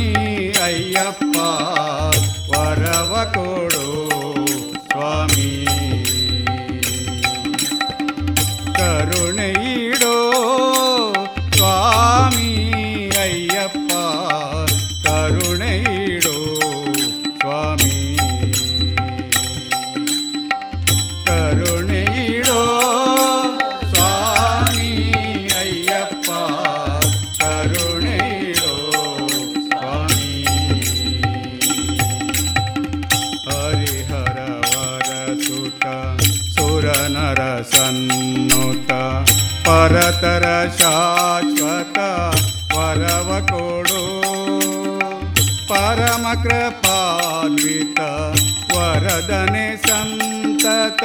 [49.22, 51.02] ಸದನೆ ಸಂತತ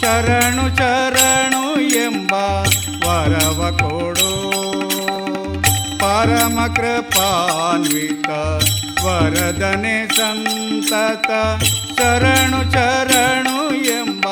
[0.00, 2.32] ಶರಣು ಶರಣು ಎಂಬ
[3.06, 4.30] ವರವ ಕೊಡು.
[5.98, 8.28] ಪರಮ ಕೃಪಾನ್ವಿತ
[9.04, 11.30] ವರದನೆ ಸಂತತ
[11.98, 14.28] ಶರಣು ಶರಣು ಎಂಬ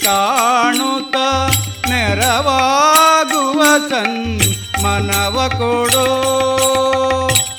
[0.00, 1.16] ಕಾಣುತ್ತ
[1.88, 3.62] ನೆರವಾಗುವ
[4.82, 6.06] ಮನವ ಕೊಡೋ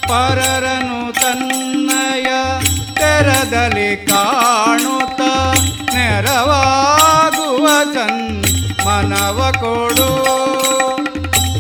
[0.08, 2.30] ಪರರನು ತನ್ನಯ
[2.94, 5.22] ತೆರದಲ್ಲಿ ಕಾಣುತ್ತ
[5.94, 7.68] ನೆರವಾಗುವ
[8.86, 10.12] ಮನವ ಕೊಡೋ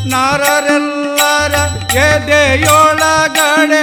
[0.05, 1.55] ನರರೆಲ್ಲರ
[1.97, 3.81] ಎದೆಯೊಳಗಡೆ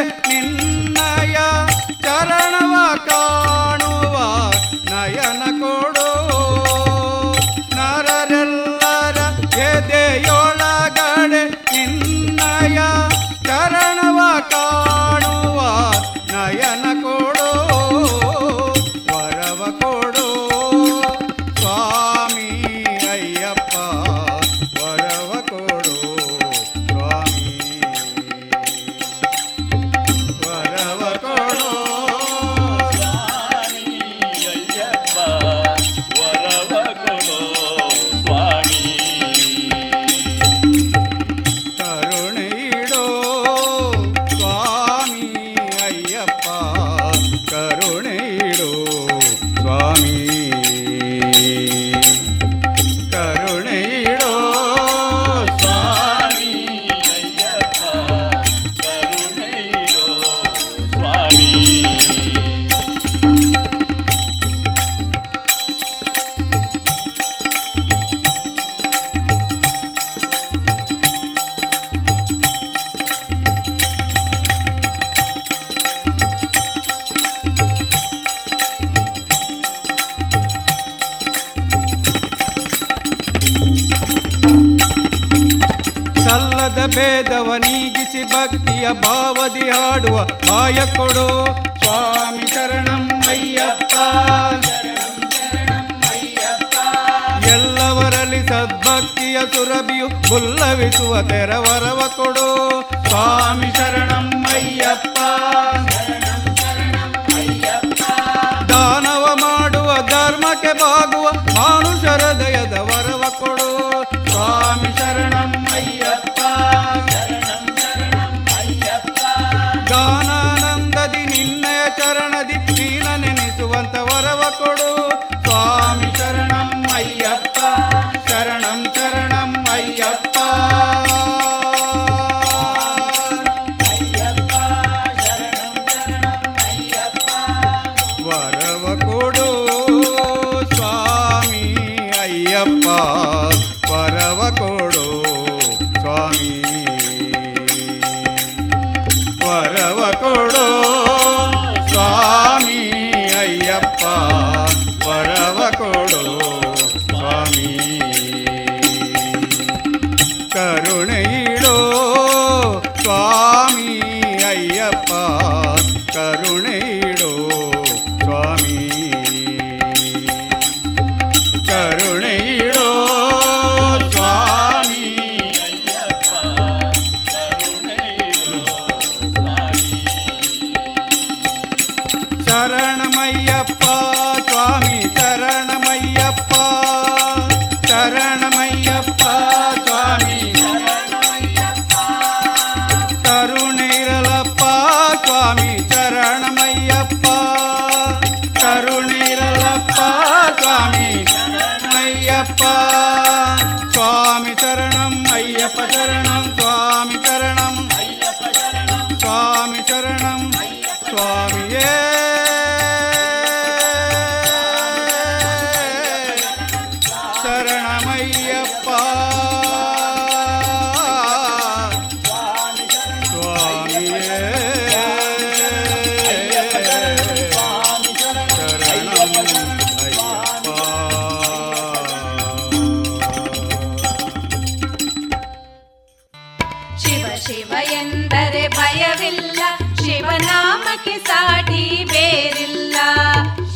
[237.44, 239.60] ಶಿವ ಎಂದರೆ ಭಯವಿಲ್ಲ,
[240.02, 241.82] ಶಿವನಾಮಕ್ಕೆ ಸಾಟಿ
[242.12, 242.96] ಬೇರಿಲ್ಲ.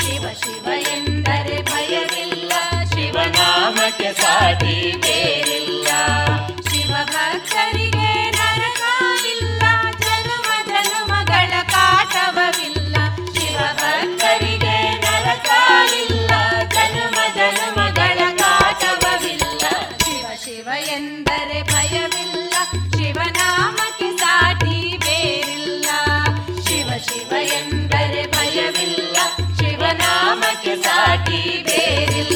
[0.01, 2.53] ಶಿವ ಶಿವ ಎಂದರೆ ಭಯವಿಲ್ಲ,
[2.93, 5.89] ಶಿವನಾಮಕ್ಕೆ ಸಾಟಿ ಬೇರಿಲ್ಲ.
[6.69, 8.04] ಶಿವ ಭಕ್ತರಿಗೆ
[31.47, 32.34] ಸಾಟಿ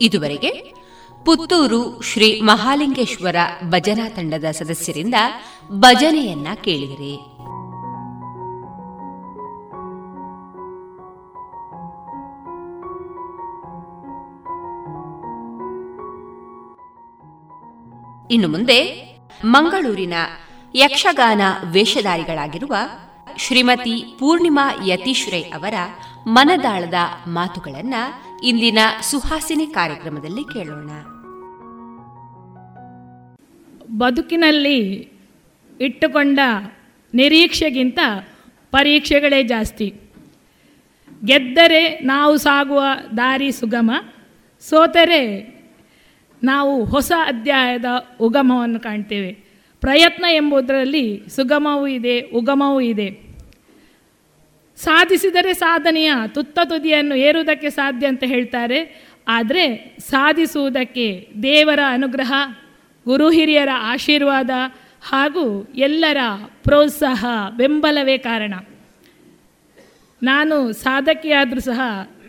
[0.00, 0.50] ಇದುವರೆಗೆ
[1.24, 5.14] ಪುತ್ತೂರು ಶ್ರೀ ಮಹಾಲಿಂಗೇಶ್ವರ ಭಜನಾ ತಂಡದ ಸದಸ್ಯರಿಂದ
[5.72, 7.16] ಭಜನೆಯನ್ನ ಕೇಳಿದಿರಿ.
[18.34, 18.78] ಇನ್ನು ಮುಂದೆ
[19.44, 20.14] ಮಂಗಳೂರಿನ
[20.74, 21.40] ಯಕ್ಷಗಾನ
[21.70, 22.74] ವೇಷಧಾರಿಗಳಾಗಿರುವ
[23.36, 25.74] ಶ್ರೀಮತಿ ಪೂರ್ಣಿಮಾ ಯತೀಶ್ರೈ ಅವರ
[26.26, 26.94] ಮನದಾಳದ
[27.26, 27.94] ಮಾತುಗಳನ್ನ
[28.44, 30.90] ಇಂದಿನ ಸುಹಾಸಿನಿ ಕಾರ್ಯಕ್ರಮದಲ್ಲಿ ಕೇಳೋಣ.
[33.98, 35.08] ಬದುಕಿನಲ್ಲಿ
[35.80, 36.38] ಇಟ್ಟುಕೊಂಡ
[37.14, 37.98] ನಿರೀಕ್ಷೆಗಿಂತ
[38.70, 39.94] ಪರೀಕ್ಷೆಗಳೇ ಜಾಸ್ತಿ.
[41.24, 42.82] ಗೆದ್ದರೆ ನಾವು ಸಾಗುವ
[43.16, 43.90] ದಾರಿ ಸುಗಮ,
[44.60, 45.54] ಸೋತರೆ
[46.42, 47.84] ನಾವು ಹೊಸ ಅಧ್ಯಾಯದ
[48.20, 49.32] ಉಗಮವನ್ನು ಕಾಣ್ತೇವೆ.
[49.80, 53.29] ಪ್ರಯತ್ನ ಎಂಬುದರಲ್ಲಿ ಸುಗಮವೂ ಇದೆ, ಉಗಮವೂ ಇದೆ.
[54.82, 56.12] ಸಾಧಿಸಿದರೆ ಸಾಧನೆಯ?
[56.26, 59.06] ತುತ್ತ ತುದಿಯನ್ನು ಏರುವುದಕ್ಕೆ ಸಾಧ್ಯ ಅಂತ ಹೇಳ್ತಾರೆ.
[59.28, 62.32] ಆದರೆ ಸಾಧಿಸುವುದಕ್ಕೆ ದೇವರ ಅನುಗ್ರಹ,
[63.04, 64.50] ಗುರು ಹಿರಿಯರ ಆಶೀರ್ವಾದ
[65.02, 66.16] ಹಾಗೂ ಎಲ್ಲರ
[66.64, 67.24] ಪ್ರೋತ್ಸಾಹ
[67.56, 68.54] ಬೆಂಬಲವೇ ಕಾರಣ.
[70.22, 71.80] ನಾನು ಸಾಧಕಿಯಾದರೂ ಸಹ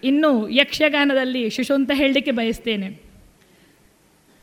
[0.04, 3.00] ಇನ್ನೂ ಯಕ್ಷಗಾನದಲ್ಲಿ ಶಿಶು ಅಂತ ಹೇಳಲಿಕ್ಕೆ ಬಯಸ್ತೇನೆ.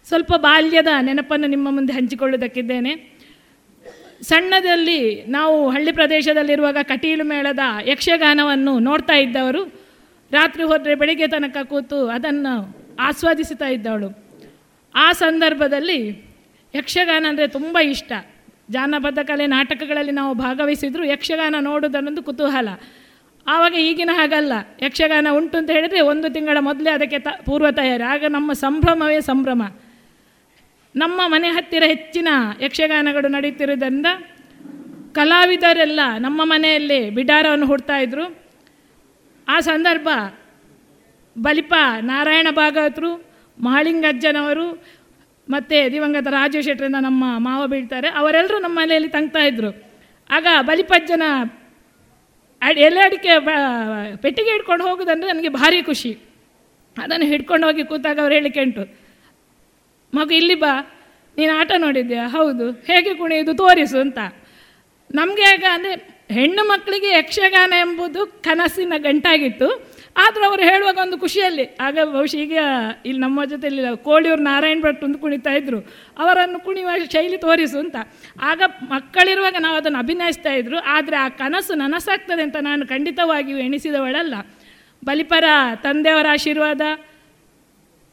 [0.08, 3.17] ಸ್ವಲ್ಪ ಬಾಲ್ಯದ ನೆನಪನ್ನು ನಿಮ್ಮ ಮುಂದೆ ಹಂಚಿಕೊಳ್ಳುವುದಕ್ಕಿದ್ದೇನೆ.
[4.22, 9.64] ಸಣ್ಣದಲ್ಲಿ ನಾವು ಹಳ್ಳಿ ಪ್ರದೇಶದಲ್ಲಿರುವಾಗ ಕಟೀಲು ಮೇಳದ ಯಕ್ಷಗಾನವನ್ನು ನೋಡ್ತಾ ಇದ್ದವರು,
[10.32, 14.28] ರಾತ್ರಿ ಹೋದರೆ ಬೆಳಿಗ್ಗೆ ತನಕ ಕೂತು ಅದನ್ನು ಆಸ್ವಾದಿಸ್ತಾ ಇದ್ದವಳು.
[14.94, 16.28] ಆ ಸಂದರ್ಭದಲ್ಲಿ
[16.74, 18.12] ಯಕ್ಷಗಾನ ಅಂದರೆ ತುಂಬ ಇಷ್ಟ.
[18.70, 22.68] ಜಾನಪದ ಕಲೆ ನಾಟಕಗಳಲ್ಲಿ ನಾವು ಭಾಗವಹಿಸಿದ್ರು ಯಕ್ಷಗಾನ ನೋಡೋದನ್ನೊಂದು ಕುತೂಹಲ.
[23.46, 24.52] ಆವಾಗ ಈಗಿನ ಹಾಗಲ್ಲ.
[24.82, 29.62] ಯಕ್ಷಗಾನ ಉಂಟು ಅಂತ ಹೇಳಿದರೆ ಒಂದು ತಿಂಗಳ ಮೊದಲೇ ಅದಕ್ಕೆ ತ ಪೂರ್ವ ತಯಾರಿ ಆಗ ನಮ್ಮ ಸಂಭ್ರಮವೇ ಸಂಭ್ರಮ.
[31.02, 32.28] ನಮ್ಮ ಮನೆ ಹತ್ತಿರ ಹೆಚ್ಚಿನ
[32.64, 34.08] ಯಕ್ಷಗಾನಗಳು ನಡೀತಿರುವುದರಿಂದ
[35.18, 38.24] ಕಲಾವಿದರೆಲ್ಲ ನಮ್ಮ ಮನೆಯಲ್ಲಿ ಬಿಡಾರವನ್ನು ಹುಡ್ತಾಯಿದ್ರು
[39.48, 40.08] ಆ ಸಂದರ್ಭ
[41.36, 41.74] ಬಲಿಪ
[42.10, 43.10] ನಾರಾಯಣ ಭಾಗವತರು
[43.58, 44.66] ಮಹಾಳಿಂಗಜ್ಜನವರು
[45.48, 48.08] ಮತ್ತು ದಿವಂಗತ ರಾಜು ಶೆಟ್ಟರಿಂದ ನಮ್ಮ ಮಾವ ಬೀಳ್ತಾರೆ.
[48.20, 49.70] ಅವರೆಲ್ಲರೂ ನಮ್ಮ ಮನೆಯಲ್ಲಿ ತಂಗ್ತಾ ಇದ್ರು.
[50.30, 51.24] ಆಗ ಬಲಿಪಜ್ಜನ
[52.62, 53.32] ಅಡಿ, ಎಲೆ ಅಡಿಕೆ
[54.22, 56.12] ಪೆಟ್ಟಿಗೆ ಹಿಡ್ಕೊಂಡು ಹೋಗೋದಂದ್ರೆ ನನಗೆ ಭಾರಿ ಖುಷಿ.
[56.96, 58.84] ಅದನ್ನು ಹಿಡ್ಕೊಂಡು ಹೋಗಿ ಕೂತಾಗ ಅವ್ರು ಹೇಳಿಕೆ ಉಂಟು
[60.14, 60.94] ಮಗು, ಇಲ್ಲಿ ಬಾ.
[61.38, 62.28] ನೀನು ಆಟ ನೋಡಿದ್ಯಾ?
[62.28, 62.70] ಹೌದು.
[62.70, 64.18] ಹೇಗೆ ಕುಣಿಯೋದು ತೋರಿಸು ಅಂತ.
[65.14, 69.98] ನಮಗೆ ಆಗ ಅಂದರೆ ಹೆಣ್ಣು ಮಕ್ಕಳಿಗೆ ಯಕ್ಷಗಾನ ಎಂಬುದು ಕನಸಿನ ಗಂಟಾಗಿತ್ತು.
[70.16, 72.58] ಆದರೂ ಅವರು ಹೇಳುವಾಗ ಒಂದು ಖುಷಿಯಲ್ಲಿ, ಆಗ ಬಹುಶಃ ಈಗ
[73.06, 75.86] ಇಲ್ಲಿ ನಮ್ಮ ಜೊತೆಲಿ ಕೋಳಿಯೂರು ನಾರಾಯಣ ಭಟ್ ಒಂದು ಕುಣಿತಾ ಇದ್ದರು
[76.18, 77.96] ಅವರನ್ನು ಕುಣಿಯುವ ಶೈಲಿ ತೋರಿಸು ಅಂತ.
[78.40, 80.78] ಆಗ ಮಕ್ಕಳಿರುವಾಗ ನಾವು ಅದನ್ನು ಅಭಿನಯಿಸ್ತಾ ಇದ್ರು.
[80.78, 84.34] ಆದರೆ ಆ ಕನಸು ನನಸಾಗ್ತದೆ ಅಂತ ನಾನು ಖಂಡಿತವಾಗಿಯೂ ಎಣಿಸಿದವಳಲ್ಲ.
[85.04, 85.44] ಬಲಿಪರ,
[85.82, 86.80] ತಂದೆಯವರ ಆಶೀರ್ವಾದ,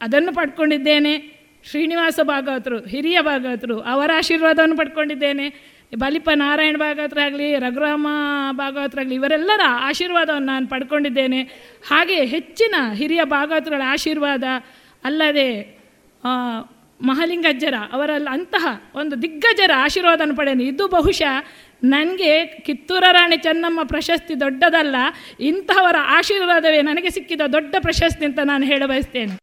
[0.00, 1.35] ಅದನ್ನು ಪಡ್ಕೊಂಡಿದ್ದೇನೆ.
[1.68, 5.46] ಶ್ರೀನಿವಾಸ ಭಾಗವತರು, ಹಿರಿಯ ಭಾಗವತರು, ಅವರ ಆಶೀರ್ವಾದವನ್ನು ಪಡ್ಕೊಂಡಿದ್ದೇನೆ.
[5.92, 8.06] ಬಲಿಪ ನಾರಾಯಣ ಭಾಗವತರಾಗಲಿ ರಘುರಾಮ
[8.60, 11.40] ಭಾಗವತರಾಗಲಿ ಇವರೆಲ್ಲರ ಆಶೀರ್ವಾದವನ್ನು ನಾನು ಪಡ್ಕೊಂಡಿದ್ದೇನೆ.
[11.90, 14.44] ಹಾಗೆ ಹೆಚ್ಚಿನ ಹಿರಿಯ ಭಾಗವತರುಗಳ ಆಶೀರ್ವಾದ
[15.04, 15.48] ಅಲ್ಲದೆ
[17.00, 18.66] ಮಹಾಲಿಂಗಜ್ಜರ, ಅವರಲ್ಲಿ ಅಂತಹ
[19.00, 21.34] ಒಂದು ದಿಗ್ಗಜರ ಆಶೀರ್ವಾದವನ್ನು ಪಡೆಯನು ಇದು ಬಹುಶಃ
[21.84, 22.32] ನನಗೆ
[22.66, 24.96] ಕಿತ್ತೂರ ರಾಣಿ ಚೆನ್ನಮ್ಮ ಪ್ರಶಸ್ತಿ ದೊಡ್ಡದಲ್ಲ,
[25.50, 29.34] ಇಂತಹವರ ಆಶೀರ್ವಾದವೇ ನನಗೆ ಸಿಕ್ಕಿದ ದೊಡ್ಡ ಪ್ರಶಸ್ತಿ ಅಂತ ನಾನು ಹೇಳ ಬಯಸ್ತೇನೆ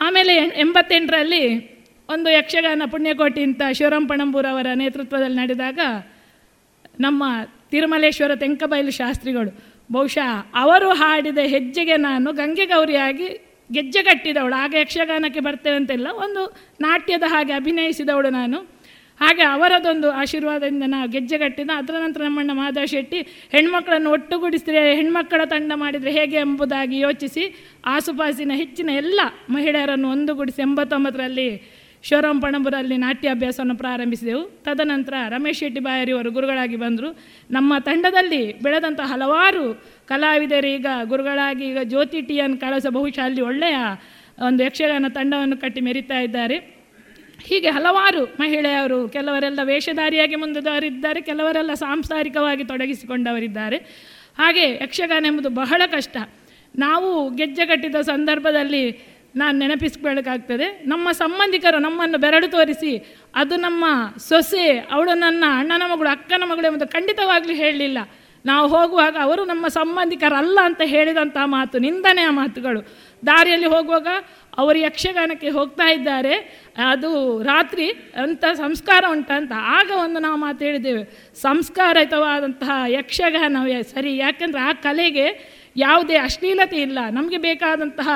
[0.00, 1.44] ಆಮೇಲೆ ಎಂಬತ್ತೆಂಟರಲ್ಲಿ
[2.08, 5.80] ಒಂದು ಯಕ್ಷಗಾನ ಪುಣ್ಯಕೋಟಿ ಅಂತ ಶಿವರಾಮ್ ಪಣಂಬೂರವರ ನೇತೃತ್ವದಲ್ಲಿ ನಡೆದಾಗ
[7.00, 7.24] ನಮ್ಮ
[7.70, 9.50] ತಿರುಮಲೇಶ್ವರ ತೆಂಕಬೈಲು ಶಾಸ್ತ್ರಿಗಳು,
[9.92, 13.28] ಬಹುಶಃ ಅವರು ಹಾಡಿದ ಹೆಜ್ಜೆಗೆ ನಾನು ಗಂಗೆ ಗೌರಿಯಾಗಿ
[13.72, 14.54] ಗೆಜ್ಜೆ ಕಟ್ಟಿದವಳು.
[14.54, 16.42] ಆಗ ಯಕ್ಷಗಾನಕ್ಕೆ ಬರ್ತೇವೆ ಅಂತೆಲ್ಲ ಒಂದು
[16.80, 18.58] ನಾಟ್ಯದ ಹಾಗೆ ಅಭಿನಯಿಸಿದವಳು ನಾನು.
[19.20, 23.20] ಹಾಗೆ ಅವರದೊಂದು ಆಶೀರ್ವಾದದಿಂದ ನಾವು ಗೆಜ್ಜೆ ಕಟ್ಟಿದ ಅದರ ನಂತರ ನಮ್ಮಣ್ಣ ಮಾಧವ ಶೆಟ್ಟಿ
[23.54, 27.44] ಹೆಣ್ಮಕ್ಕಳನ್ನು ಒಟ್ಟುಗೂಡಿಸಿದ್ರೆ ಹೆಣ್ಮಕ್ಕಳ ತಂಡ ಮಾಡಿದರೆ ಹೇಗೆ ಎಂಬುದಾಗಿ ಯೋಚಿಸಿ
[27.94, 31.50] ಆಸುಪಾಸಿನ ಹೆಚ್ಚಿನ ಎಲ್ಲ ಮಹಿಳೆಯರನ್ನು ಒಂದುಗೂಡಿಸಿ ಎಂಬತ್ತೊಂಬತ್ತರಲ್ಲಿ
[32.04, 34.42] ಶಿವರಾಮ್ ಪಣಂಬುರಲ್ಲಿ ನಾಟ್ಯಾಭ್ಯಾಸವನ್ನು ಪ್ರಾರಂಭಿಸಿದೆವು.
[34.66, 37.08] ತದನಂತರ ರಮೇಶ್ ಶೆಟ್ಟಿ ಬಾಯರಿಯವರು ಗುರುಗಳಾಗಿ ಬಂದರು.
[37.50, 39.64] ನಮ್ಮ ತಂಡದಲ್ಲಿ ಬೆಳೆದಂಥ ಹಲವಾರು
[40.12, 43.78] ಕಲಾವಿದರು ಈಗ ಗುರುಗಳಾಗಿ ಈಗ ಜ್ಯೋತಿ ಟಿ ಅನ್ ಕಳಸ ಬಹುಶಃ ಅಲ್ಲಿ ಒಳ್ಳೆಯ
[44.48, 46.79] ಒಂದು ಯಕ್ಷಗಾನ ತಂಡವನ್ನು ಕಟ್ಟಿ ಮೆರಿತಾ ಇದ್ದಾರೆ.
[47.46, 53.76] ಹೀಗೆ ಹಲವಾರು ಮಹಿಳೆಯರು, ಕೆಲವರೆಲ್ಲ ವೇಷಧಾರಿಯಾಗಿ ಮುಂದುವರಿದ್ದಾರೆ, ಕೆಲವರೆಲ್ಲ ಸಾಂಸಾರಿಕವಾಗಿ ತೊಡಗಿಸಿಕೊಂಡವರಿದ್ದಾರೆ.
[54.38, 56.16] ಹಾಗೆ ಯಕ್ಷಗಾನ ಎಂಬುದು ಬಹಳ ಕಷ್ಟ.
[56.78, 63.84] ನಾವು ಗೆಜ್ಜೆ ಕಟ್ಟಿದ ಸಂದರ್ಭದಲ್ಲಿ ನಾನು ನೆನಪಿಸ್ಕೊಳ್ಬೇಕಾಗ್ತದೆ ನಮ್ಮ ಸಂಬಂಧಿಕರು ನಮ್ಮನ್ನು ಬೆರಳು ತೋರಿಸಿ, ಅದು ನಮ್ಮ
[64.18, 67.98] ಸೊಸೆ, ಅವಳು ನನ್ನ ಅಣ್ಣನ ಮಗಳು, ಅಕ್ಕನ ಮಗಳು ಎಂಬುದು ಖಂಡಿತವಾಗಲೂ ಹೇಳಲಿಲ್ಲ.
[68.46, 72.80] ನಾವು ಹೋಗುವಾಗ ಅವರು ನಮ್ಮ ಸಂಬಂಧಿಕರಲ್ಲ ಅಂತ ಹೇಳಿದಂಥ ಮಾತು ನಿಂದನೆಯ ಮಾತುಗಳು.
[73.26, 74.06] ದಾರಿಯಲ್ಲಿ ಹೋಗುವಾಗ
[74.62, 76.34] ಅವರು ಯಕ್ಷಗಾನಕ್ಕೆ ಹೋಗ್ತಾ ಇದ್ದಾರೆ.
[76.92, 77.10] ಅದು
[77.50, 77.86] ರಾತ್ರಿ
[78.24, 81.02] ಅಂಥ ಸಂಸ್ಕಾರ ಉಂಟಂತ ಆಗ ಒಂದು ನಾವು ಮಾತು ಹೇಳಿದ್ದೇವೆ
[81.42, 83.56] ಸಂಸ್ಕಾರಯುತವಾದಂತಹ ಯಕ್ಷಗಾನ
[83.94, 85.26] ಸರಿ, ಯಾಕೆಂದರೆ ಆ ಕಲೆಗೆ
[85.76, 86.98] ಯಾವುದೇ ಅಶ್ಲೀಲತೆ ಇಲ್ಲ.
[87.18, 88.10] ನಮಗೆ ಬೇಕಾದಂತಹ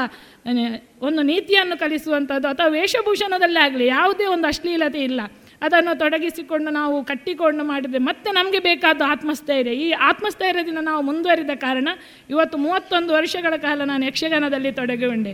[1.09, 5.21] ಒಂದು ನೀತಿಯನ್ನು ಕಲಿಸುವಂಥದ್ದು ಅಥವಾ ವೇಷಭೂಷಣದಲ್ಲೇ ಆಗಲಿ ಯಾವುದೇ ಒಂದು ಅಶ್ಲೀಲತೆ ಇಲ್ಲ.
[5.67, 9.75] ಅದನ್ನು ತೊಡಗಿಸಿಕೊಂಡು ನಾವು ಕಟ್ಟಿಕೊಂಡು ಮಾಡಿದರೆ ಮತ್ತೆ ನಮಗೆ ಬೇಕಾದ ಆತ್ಮಸ್ಥೈರ್ಯ.
[9.85, 11.89] ಈ ಆತ್ಮಸ್ಥೈರ್ಯದಿಂದ ನಾವು ಮುಂದುವರಿದ ಕಾರಣ
[12.33, 15.33] ಇವತ್ತು ಮೂವತ್ತೊಂದು ವರ್ಷಗಳ ಕಾಲ ನಾನು ಯಕ್ಷಗಾನದಲ್ಲಿ ತೊಡಗಿಕೊಂಡೆ.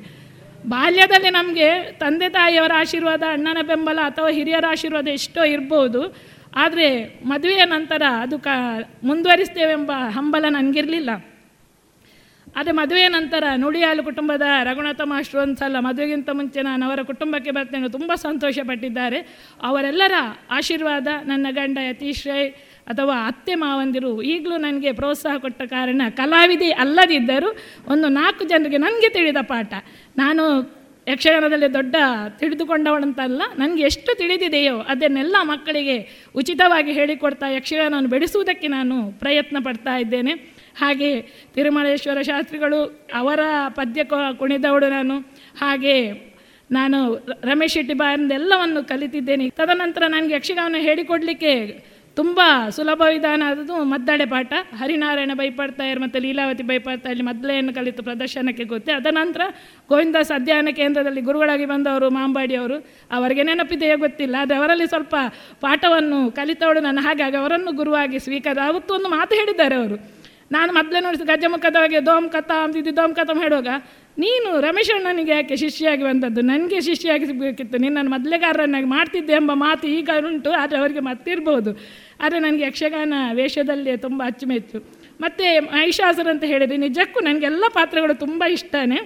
[0.67, 6.17] ಬಾಲ್ಯದಲ್ಲಿ ನಮಗೆ ತಂದೆ ತಾಯಿಯವರ ಆಶೀರ್ವಾದ, ಅಣ್ಣನ ಬೆಂಬಲ ಅಥವಾ ಹಿರಿಯರ ಆಶೀರ್ವಾದ ಎಷ್ಟೋ ಇರ್ಬೋದು.
[6.57, 8.49] ಆದರೆ ಮದುವೆಯ ನಂತರ ಅದು ಕ
[9.05, 11.11] ಮುಂದುವರಿಸ್ತೇವೆಂಬ ಹಂಬಲ ನನಗಿರಲಿಲ್ಲ.
[12.57, 17.89] ಆದರೆ ಮದುವೆಯ ನಂತರ ನುಡಿಯಾಲು ಕುಟುಂಬದ ರಘುನಾಥ ಮಾಸ್ಟ್ರು ಒಂದು ಸಲ ಮದುವೆಗಿಂತ ಮುಂಚೆ ನಾನು ಅವರ ಕುಟುಂಬಕ್ಕೆ ಬರ್ತೇನೆ
[17.89, 19.21] ತುಂಬ ಸಂತೋಷಪಟ್ಟಿದ್ದಾರೆ.
[19.63, 20.13] ಅವರೆಲ್ಲರ
[20.51, 22.27] ಆಶೀರ್ವಾದ ನನ್ನ ಗಂಡ ಯತೀಶ್
[22.91, 27.51] ಅಥವಾ ಅತ್ತೆ ಮಾವಂದಿರು ಈಗಲೂ ನನಗೆ ಪ್ರೋತ್ಸಾಹ ಕೊಟ್ಟ ಕಾರಣ ಕಲಾವಿದೆ ಅಲ್ಲದಿದ್ದರೂ
[27.93, 29.73] ಒಂದು ನಾಲ್ಕು ಜನರಿಗೆ ನನಗೆ ತಿಳಿದ ಪಾಠ.
[30.17, 30.45] ನಾನು
[31.07, 31.97] ಯಕ್ಷಗಾನದಲ್ಲಿ ದೊಡ್ಡ
[32.39, 35.97] ತಿಳಿದುಕೊಂಡವಳಂತಲ್ಲ, ನನಗೆ ಎಷ್ಟು ತಿಳಿದಿದೆಯೋ ಅದನ್ನೆಲ್ಲ ಮಕ್ಕಳಿಗೆ
[36.37, 40.35] ಉಚಿತವಾಗಿ ಹೇಳಿಕೊಡ್ತಾ ಯಕ್ಷಗಾನವನ್ನು ಬೆಳೆಸುವುದಕ್ಕೆ ನಾನು ಪ್ರಯತ್ನ ಪಡ್ತಾ ಇದ್ದೇನೆ.
[40.81, 41.09] ಹಾಗೆ
[41.55, 42.81] ತಿರುಮಲೇಶ್ವರ ಶಾಸ್ತ್ರಿಗಳು
[43.15, 43.41] ಅವರ
[43.79, 44.01] ಪದ್ಯ
[44.39, 45.17] ಕುಣಿದವಳು ನಾನು.
[45.61, 45.97] ಹಾಗೆ
[46.71, 46.99] ನಾನು
[47.43, 47.95] ರಮೇಶ್ ಶೆಟ್ಟಿ
[48.35, 49.47] ಎಲ್ಲವನ್ನು ಕಲಿತಿದ್ದೇನೆ.
[49.51, 51.55] ತದನಂತರ ನನಗೆ ಯಕ್ಷಗಾನ ಹೇಳಿಕೊಡಲಿಕ್ಕೆ
[52.17, 52.41] ತುಂಬ
[52.71, 54.53] ಸುಲಭ ವಿಧಾನ ಆದದ್ದು ಮದ್ದಳೆ ಪಾಠ.
[54.81, 58.93] ಹರಿನಾರಾಯಣ ಬೈಪಾಡ್ತಾಯರ್ ಮತ್ತು ಲೀಲಾವತಿ ಬೈಪಾಡ್ತಾಯಲ್ಲಿ ಮದ್ಲೆಯನ್ನು ಕಲಿತು ಪ್ರದರ್ಶನಕ್ಕೆ ಗೊತ್ತೆ.
[58.93, 59.41] ಅದನಂತರ
[59.89, 62.77] ಗೋವಿಂದಾಸ್ ಅಧ್ಯಯನ ಕೇಂದ್ರದಲ್ಲಿ ಗುರುಗಳಾಗಿ ಬಂದವರು ಮಾಂಬಾಡಿಯವರು
[63.11, 64.37] ಅವರಿಗೆ ನೆನಪಿದೆಯೇ ಗೊತ್ತಿಲ್ಲ.
[64.41, 65.15] ಆದರೆ ಅವರಲ್ಲಿ ಸ್ವಲ್ಪ
[65.61, 67.01] ಪಾಠವನ್ನು ಕಲಿತವಳು ನಾನು.
[67.01, 68.59] ಹಾಗಾಗಿ ಅವರನ್ನು ಗುರುವಾಗಿ ಸ್ವೀಕಾರ.
[68.67, 70.21] ಅವತ್ತು ಒಂದು ಮಾತು ಹೇಳಿದ್ದಾರೆ ಅವರು.
[70.53, 73.69] ನಾನು ಮೊದಲೇ ನೋಡಿಸಿ ಗಜಮುಖದವಾಗಿ ದೋಮ್ ಕಥಾ ಅಂತಿದ್ದು ದೋಮ್ ಕಥಮ್ ಹೇಳುವಾಗ
[74.25, 76.41] ನೀನು ರಮೇಶಣ್ಣನಿಗೆ ಯಾಕೆ ಶಿಷ್ಯಾಗಿ ಬಂದದ್ದು?
[76.41, 77.77] ನನಗೆ ಶಿಷ್ಯಾಗಿ ಸಿಗಬೇಕಿತ್ತು.
[77.79, 81.73] ನಿನ್ನನ್ನು ಮೊದಲೇಗಾರರನ್ನಾಗಿ ಮಾಡ್ತಿದ್ದೆ ಎಂಬ ಮಾತು ಈಗ ಉಂಟು, ಆದರೆ ಅವರಿಗೆ ಮತ್ತಿರ್ಬೋದು.
[82.21, 84.79] ಆದರೆ ನನಗೆ ಯಕ್ಷಗಾನ ವೇಷದಲ್ಲಿ ತುಂಬ ಅಚ್ಚುಮೆಚ್ಚು.
[85.21, 89.01] ಮತ್ತು ಮಹಿಷಾಸುರ ಅಂತ ಹೇಳಿದರೆ ನಿಜಕ್ಕೂ ನನಗೆಲ್ಲ ಪಾತ್ರಗಳು ತುಂಬ ಇಷ್ಟನೇ.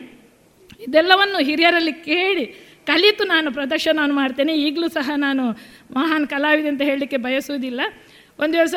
[0.89, 2.47] ಇದೆಲ್ಲವನ್ನು ಹಿರಿಯರಲ್ಲಿ ಕೇಳಿ
[2.87, 4.53] ಕಲಿತು ನಾನು ಪ್ರದರ್ಶನವನ್ನು ಮಾಡ್ತೇನೆ.
[4.67, 5.45] ಈಗಲೂ ಸಹ ನಾನು
[5.97, 7.81] ಮಹಾನ್ ಕಲಾವಿದೆ ಅಂತ ಹೇಳಲಿಕ್ಕೆ ಬಯಸುವುದಿಲ್ಲ.
[8.39, 8.74] ಒಂದು ದಿವಸ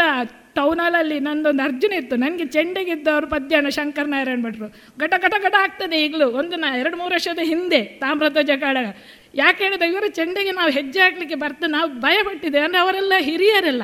[0.56, 2.16] ಟೌನಲ್ಲಿ ನಂದೊಂದು ಅರ್ಜುನ ಇತ್ತು.
[2.16, 4.68] ನನಗೆ ಚೆಂಡೆಗಿದ್ದವರು ಪದ್ಯಾನ ಶಂಕರ್ ನಾರಾಯಣ ಭಟ್ರು
[5.00, 6.30] ಘಟ ಘಟ ಘಟ ಆಗ್ತದೆ ಈಗಲೂ.
[6.30, 8.96] ಒಂದು ನಾ, ಎರಡು, ಮೂರು ವರ್ಷದ ಹಿಂದೆ ತಾಮ್ರಧ್ವಜ ಕಾಳಗ
[9.36, 13.84] ಯಾಕೆ ಹೇಳಿದ್ರೆ ಇವರು ಚೆಂಡೆಗೆ ನಾವು ಹೆಜ್ಜೆ ಹಾಕಲಿಕ್ಕೆ ಬರ್ತೇವೆ ನಾವು ಭಯಪಟ್ಟಿದ್ದೇವೆ ಅಂದರೆ ಅವರೆಲ್ಲ ಹಿರಿಯರೆಲ್ಲ.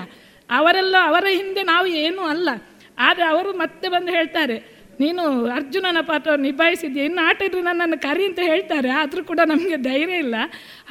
[0.49, 2.49] ಅವರೆಲ್ಲ ಅವರ ಹಿಂದೆ ನಾವು ಏನೂ ಅಲ್ಲ.
[2.97, 5.23] ಆದರೆ ಅವರು ಮತ್ತೆ ಬಂದು ಹೇಳ್ತಾರೆ ನೀನು
[5.57, 7.03] ಅರ್ಜುನನ ಪಾತ್ರ ನಿಭಾಯಿಸಿದ್ಯಾ?
[7.09, 10.35] ಇನ್ನು ಆಟ ಇದ್ರೆ ನನ್ನನ್ನು ಕರಿ ಅಂತ ಹೇಳ್ತಾರೆ, ಆದರೂ ಕೂಡ ನಮಗೆ ಧೈರ್ಯ ಇಲ್ಲ.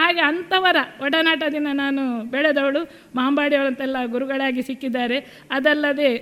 [0.00, 2.02] ಹಾಗೆ ಅಂಥವರ ಒಡನಾಟದಿಂದ ನಾನು
[2.34, 2.82] ಬೆಳೆದವಳು,
[3.20, 5.18] ಮಾಂಬಾಡಿಯವರಂತೆಲ್ಲ ಗುರುಗಳಾಗಿ ಸಿಕ್ಕಿದ್ದಾರೆ.
[5.58, 6.12] ಅದಲ್ಲದೆ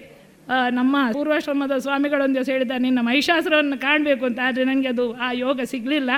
[0.76, 6.10] ನಮ್ಮ ಪೂರ್ವಾಶ್ರಮದ ಸ್ವಾಮಿಗಳೊಂದು ಹೇಳಿದ್ದಾರೆ ನಿನ್ನ ಮಹಿಷಾಸುರವನ್ನು ಕಾಣಬೇಕು ಅಂತ, ಆದರೆ ನನಗೆ ಅದು ಆ ಯೋಗ ಸಿಗಲಿಲ್ಲ.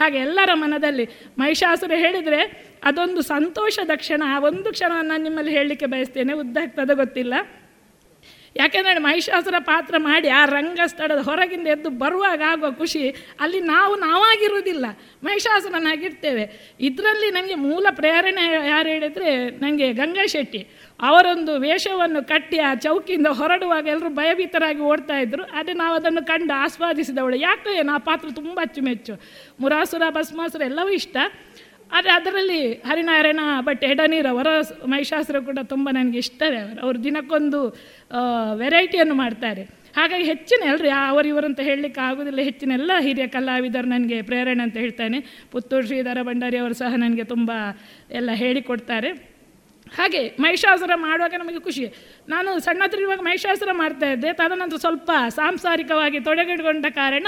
[0.00, 1.04] ಹಾಗೆ ಎಲ್ಲರ ಮನದಲ್ಲಿ
[1.42, 2.40] ಮಹಿಷಾಸುರ ಹೇಳಿದರೆ,
[2.88, 6.34] ಅದೊಂದು ಸಂತೋಷದ ಕ್ಷಣ, ಆ ಒಂದು ಕ್ಷಣವನ್ನು ನಾನು ನಿಮ್ಮಲ್ಲಿ ಹೇಳಲಿಕ್ಕೆ ಬಯಸ್ತೇನೆ.
[6.42, 7.34] ಉದ್ದಾಗ್ತದೆ ಗೊತ್ತಿಲ್ಲ.
[8.58, 14.86] ಯಾಕೆಂದರೆ ಮಹಿಷಾಸುರ ಪಾತ್ರ ಮಾಡಿ ಆ ರಂಗಸ್ಥಳದ ಹೊರಗಿಂದ ಎದ್ದು ಬರುವಾಗ ಆಗುವ ಖುಷಿ ಅಲ್ಲಿ ನಾವು ನಾವಾಗಿರುವುದಿಲ್ಲ.
[15.24, 16.76] ಮಹಿಷಾಸುರನಾಗಿರ್ತೇವೆ.
[16.80, 20.68] ಇದರಲ್ಲಿ ನನಗೆ ಮೂಲ ಪ್ರೇರಣೆ ಯಾರು ಹೇಳಿದರೆ ನನಗೆ ಗಂಗಾ ಶೆಟ್ಟಿ.
[21.00, 25.42] ಅವರೊಂದು ವೇಷವನ್ನು ಕಟ್ಟಿ ಆ ಚೌಕಿಯಿಂದ ಹೊರಡುವಾಗ ಎಲ್ಲರೂ ಭಯಭೀತರಾಗಿ ಓಡ್ತಾ ಇದ್ರು.
[25.42, 27.36] ಅದೇ ನಾವು ಅದನ್ನು ಕಂಡು ಆಸ್ವಾದಿಸಿದವಳು.
[27.36, 29.22] ಯಾಕೆ ಏನು ಆ ಪಾತ್ರ ತುಂಬ ಅಚ್ಚುಮೆಚ್ಚು.
[29.60, 31.16] ಮುರಾಸುರ, ಭಸ್ಮಾಸುರ ಎಲ್ಲವೂ ಇಷ್ಟ.
[31.92, 34.48] ಆದರೆ ಅದರಲ್ಲಿ ಹರಿನಾರಾಯಣ ಭಟ್, ಎಡನೀರ್ ಅವರ
[34.84, 36.80] ಮಹಿಷಾಸ್ತ್ರ ಕೂಡ ತುಂಬ ನನಗೆ ಇಷ್ಟವೇ ಅವರು.
[36.84, 37.60] ಅವರು ದಿನಕ್ಕೊಂದು
[38.62, 39.62] ವೆರೈಟಿಯನ್ನು ಮಾಡ್ತಾರೆ.
[39.96, 42.40] ಹಾಗಾಗಿ ಹೆಚ್ಚಿನ ಎಲ್ಲರೂ ಅವರು ಇವರಂತ ಹೇಳಲಿಕ್ಕೆ ಆಗೋದಿಲ್ಲ.
[42.40, 45.18] ಹೆಚ್ಚಿನ ಎಲ್ಲ ಹಿರಿಯ ಕಲಾವಿದರು ನನಗೆ ಪ್ರೇರಣೆ ಅಂತ ಹೇಳ್ತಾನೆ.
[45.52, 47.50] ಪುತ್ತೂರು ಶ್ರೀಧರ ಭಂಡಾರಿ ಅವರು ಸಹ ನನಗೆ ತುಂಬ
[48.10, 49.10] ಎಲ್ಲ ಹೇಳಿಕೊಡ್ತಾರೆ.
[49.96, 51.84] ಹಾಗೆ ಮಹಿಷಾಸುರ ಮಾಡುವಾಗ ನಮಗೆ ಖುಷಿ.
[52.28, 54.32] ನಾನು ಸಣ್ಣದ್ರಿರುವಾಗ ಮಹಿಷಾಸುರ ಮಾಡ್ತಾ ಇದ್ದೆ.
[54.32, 57.26] ತದನಂತರ ಸ್ವಲ್ಪ ಸಾಂಸಾರಿಕವಾಗಿ ತೊಡಗಿಡ್ಕೊಂಡ ಕಾರಣ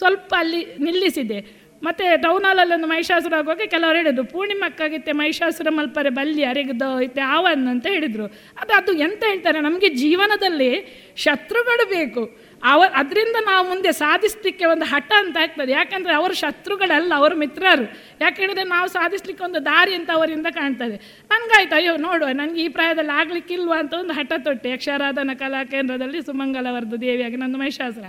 [0.00, 6.82] ಸ್ವಲ್ಪ ಅಲ್ಲಿ ನಿಲ್ಲಿಸಿದೆ ಮತ್ತು ಟೌನ್ ಒಂದು ಮಹಿಷಾಸುರ ಆಗುವಾಗ ಕೆಲವರು ಹೇಳಿದ್ರು, ಪೂರ್ಣಿಮಕ್ಕಾಗಿತ್ತೆ ಮಹಿಷಾಸುರ ಮಲ್ಪರೆ ಬಲ್ಲಿ ಅರಿಗದ
[7.02, 8.26] ಇತ್ತೆ ಆವನ್ ಅಂತ ಹೇಳಿದರು.
[8.60, 9.60] ಅದು ಅದು ಎಂತ ಹೇಳ್ತಾರೆ?
[9.60, 12.41] ನಮಗೆ ಜೀವನದಲ್ಲಿ ಶತ್ರುಗಳು ಬೇಕು.
[12.64, 15.72] ಅವ ಅದರಿಂದ ನಾವು ಮುಂದೆ ಸಾಧಿಸಲಿಕ್ಕೆ ಒಂದು ಹಠ ಅಂತ ಆಗ್ತದೆ.
[15.72, 17.98] ಯಾಕಂದರೆ ಅವರು ಶತ್ರುಗಳಲ್ಲ ಅವರು ಮಿತ್ರರು.
[18.20, 20.96] ಯಾಕೆ ಹೇಳಿದರೆ ನಾವು ಸಾಧಿಸ್ಲಿಕ್ಕೆ ಒಂದು ದಾರಿ ಅಂತ ಅವರಿಂದ ಕಾಣ್ತದೆ.
[21.30, 24.70] ನನಗಾಯ್ತು ಅಯ್ಯೋ ನೋಡುವ ನನಗೆ ಈ ಪ್ರಾಯದಲ್ಲಿ ಆಗ್ಲಿಕ್ಕಿಲ್ವಾ ಅಂತ ಒಂದು ಹಠ ತೊಟ್ಟೆ.
[24.70, 28.04] ಯಕ್ಷಾರಾಧನಾ ಕಲಾ ಕೇಂದ್ರದಲ್ಲಿ ಸುಮಂಗಲವರ್ದು ದೇವಿಯಾಗಿ ನಂದು ಮಹಿಷಾಸುರ.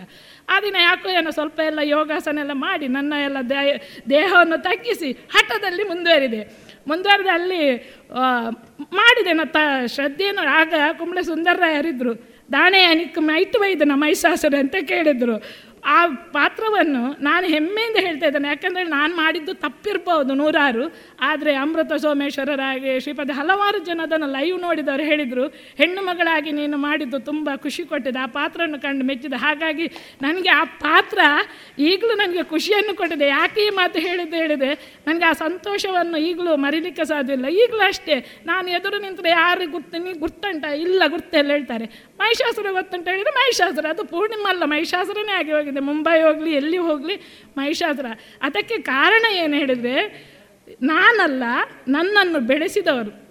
[0.50, 3.38] ಆ ದಿನ ಯಾಕೋ ಏನೋ ಸ್ವಲ್ಪ ಎಲ್ಲ ಯೋಗಾಸನ ಎಲ್ಲ ಮಾಡಿ ನನ್ನ ಎಲ್ಲ
[4.10, 6.50] ದೇಹವನ್ನು ತಗ್ಗಿಸಿ ಹಠದಲ್ಲಿ ಮುಂದುವರಿದೆ.
[6.88, 7.78] ಮುಂದುವರೆದಲ್ಲಿ
[8.16, 8.50] ಆ,
[8.94, 10.48] ಮಾಡಿದೆ ತ ಶ್ರದ್ಧೆಯನ್ನು.
[10.48, 15.38] ಆಗ ಕುಂಬಳೆ ಸುಂದರರಾಯರಿದ್ದರು ದಾಣೆ ಅನಿಕ್ ಮೈಟ್ ವೈದ್ಯನ ಮಹಿಷಾಸುರ ಅಂತ ಕೇಳಿದರು.
[15.86, 18.48] ಆ ಪಾತ್ರವನ್ನು ನಾನು ಹೆಮ್ಮೆಯಿಂದ ಹೇಳ್ತಾ ಇದ್ದೇನೆ.
[18.48, 20.96] ಯಾಕಂದರೆ ನಾನು ಮಾಡಿದ್ದು ತಪ್ಪಿರ್ಬೋದು ನೂರಾರು.
[21.22, 25.48] ಆದರೆ ಅಮೃತ ಸೋಮೇಶ್ವರರಾಗಿ ಶ್ರೀಪದ ಹಲವಾರು ಜನ ಅದನ್ನು ಲೈವ್ ನೋಡಿದವರು ಹೇಳಿದರು.
[25.78, 28.20] ಹೆಣ್ಣು ಮಗಳಾಗಿ ನೀನು ಮಾಡಿದ್ದು ತುಂಬ ಖುಷಿ ಕೊಟ್ಟಿದೆ.
[28.20, 29.36] ಆ ಪಾತ್ರವನ್ನು ಕಂಡು ಮೆಚ್ಚಿದೆ.
[29.36, 29.88] ಹಾಗಾಗಿ
[30.22, 31.20] ನನಗೆ ಆ ಪಾತ್ರ
[31.80, 33.28] ಈಗಲೂ ನನಗೆ ಖುಷಿಯನ್ನು ಕೊಟ್ಟಿದೆ.
[33.28, 37.48] ಯಾಕೆ ಈ ಮಾತು ಹೇಳಿದ್ದು ಹೇಳಿದೆ ನನಗೆ ಆ ಸಂತೋಷವನ್ನು ಈಗಲೂ ಮರಿಲಿಕ್ಕೆ ಸಾಧ್ಯ ಇಲ್ಲ.
[37.48, 38.44] ಈಗಲೂ ಅಷ್ಟೇ.
[38.46, 40.66] ನಾನು ಎದುರು ನಿಂತರೆ ಯಾರು ಗುರ್ತು, ನೀ ಗುರ್ತಂಟ?
[40.66, 41.86] ಇಲ್ಲ ಗುರ್ತೆಲ್ಲ ಹೇಳ್ತಾರೆ.
[42.20, 43.86] ಮಹಿಷಾಸುರ ಗೊತ್ತುಂಟ ಹೇಳಿದರೆ ಮಹಿಷಾಸುರ.
[43.86, 45.73] ಅದು ಪೂರ್ಣಿಮಲ್ಲ ಮಹಿಷಾಸುರನೇ ಆಗಿ ಹೋಗಿದೆ.
[45.80, 47.16] ಮುಂಬೈ ಹೋಗಲಿ ಎಲ್ಲಿ ಹೋಗಲಿ
[47.58, 48.06] ಮಹಿಷಾಸುರ.
[48.42, 50.34] ಅದಕ್ಕೆ ಕಾರಣ ಏನು ಹೇಳಿದರೆ
[50.82, 51.44] ನಾನಲ್ಲ
[51.88, 53.23] ನನ್ನನ್ನು ಬೆಳೆಸಿದವರು.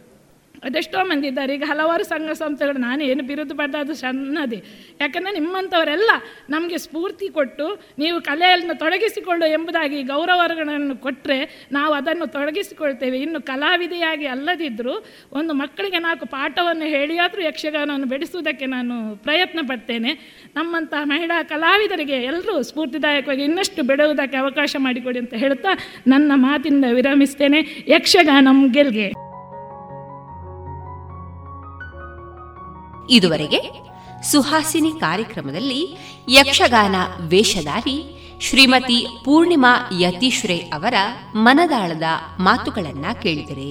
[0.65, 1.55] ಅದೆಷ್ಟೋ ಮಂದಿ ಇದ್ದಾರೆ.
[1.55, 4.63] ಈಗ ಹಲವಾರು ಸಂಘ ಸಂಸ್ಥೆಗಳು, ನಾನು ಏನು ಬಿರುದು ಪಡೆದ ಅದು ಸಣ್ಣದೇ.
[5.01, 6.11] ಯಾಕಂದರೆ ನಿಮ್ಮಂಥವರೆಲ್ಲ
[6.51, 13.21] ನಮಗೆ ಸ್ಫೂರ್ತಿ ಕೊಟ್ಟು ನೀವು ಕಲೆಯನ್ನು ತೊಡಗಿಸಿಕೊಳ್ಳು ಎಂಬುದಾಗಿ ಗೌರವಗಳನ್ನು ಕೊಟ್ಟರೆ ನಾವು ಅದನ್ನು ತೊಡಗಿಸಿಕೊಳ್ತೇವೆ.
[13.21, 20.13] ಇನ್ನು ಕಲಾವಿದೆಯಾಗಿ ಅಲ್ಲದಿದ್ದರೂ ಒಂದು ಮಕ್ಕಳಿಗೆ ನಾಲ್ಕು ಪಾಠವನ್ನು ಹೇಳಿಯಾದರೂ ಯಕ್ಷಗಾನವನ್ನು ಬೆಳೆಸುವುದಕ್ಕೆ ನಾನು ಪ್ರಯತ್ನ ಪಡ್ತೇನೆ.
[20.55, 25.69] ನಮ್ಮಂತಹ ಮಹಿಳಾ ಕಲಾವಿದರಿಗೆ ಎಲ್ಲರೂ ಸ್ಫೂರ್ತಿದಾಯಕವಾಗಿ ಇನ್ನಷ್ಟು ಬೆಳೆಯುವುದಕ್ಕೆ ಅವಕಾಶ ಮಾಡಿಕೊಡಿ ಅಂತ ಹೇಳ್ತಾ
[26.07, 27.63] ನನ್ನ ಮಾತಿನಿಂದ ವಿರಮಿಸ್ತೇನೆ.
[27.89, 29.13] ಯಕ್ಷಗಾನಂ ಗೆಲ್ಗೆ.
[33.13, 33.61] ಇದುವರೆಗೆ
[34.23, 35.99] ಸುಹಾಸಿನಿ ಕಾರ್ಯಕ್ರಮದಲ್ಲಿ
[36.29, 40.95] ಯಕ್ಷಗಾನ ವೇಷಧಾರಿ ಶ್ರೀಮತಿ ಪೂರ್ಣಿಮಾ ಯತೀಶ್ರೇ ಅವರ
[41.35, 42.03] ಮನದಾಳದ
[42.39, 43.71] ಮಾತುಗಳನ್ನ ಕೇಳಿದರೆ.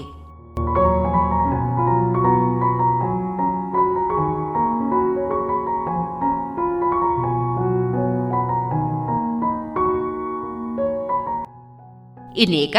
[12.38, 12.76] ಇನ್ನೇಕ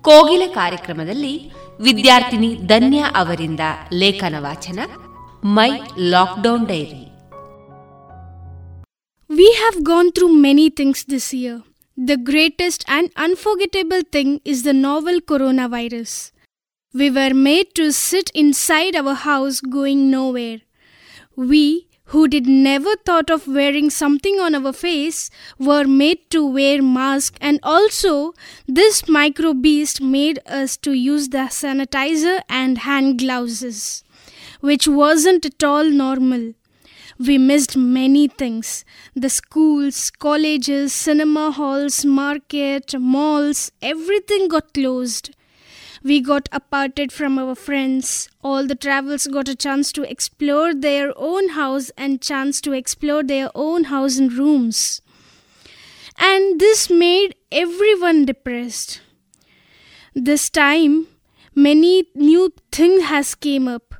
[0.00, 3.60] ಕೋಗಿಲೆ ಕಾರ್ಯಕ್ರಮದಲ್ಲಿ ವಿದ್ಯಾರ್ಥಿನಿ ಧನ್ಯಾ ಅವರಿಂದ
[3.92, 4.78] ಲೇಖನ ವಾಚನ
[5.44, 7.10] My Lockdown Diary.
[9.26, 11.64] We have gone through many things this year.
[11.96, 16.30] The greatest and unforgettable thing is the novel coronavirus.
[16.94, 20.60] We were made to sit inside our house going nowhere.
[21.34, 25.28] We, who did never thought of wearing something on our face,
[25.58, 28.32] were made to wear masks and also
[28.68, 34.04] this micro beast made us to use the sanitizer and hand gloves
[34.62, 36.54] which wasn't at all normal.
[37.18, 38.84] We missed many things
[39.14, 45.34] the schools, colleges, cinema halls, market, malls, everything got closed.
[46.02, 48.28] We got aparted from our friends.
[48.42, 53.22] All the travels got a chance to explore their own house and chance to explore
[53.22, 55.00] their own house and rooms.
[56.18, 59.00] And this made everyone depressed.
[60.14, 61.06] This time
[61.54, 63.91] many new things has came up.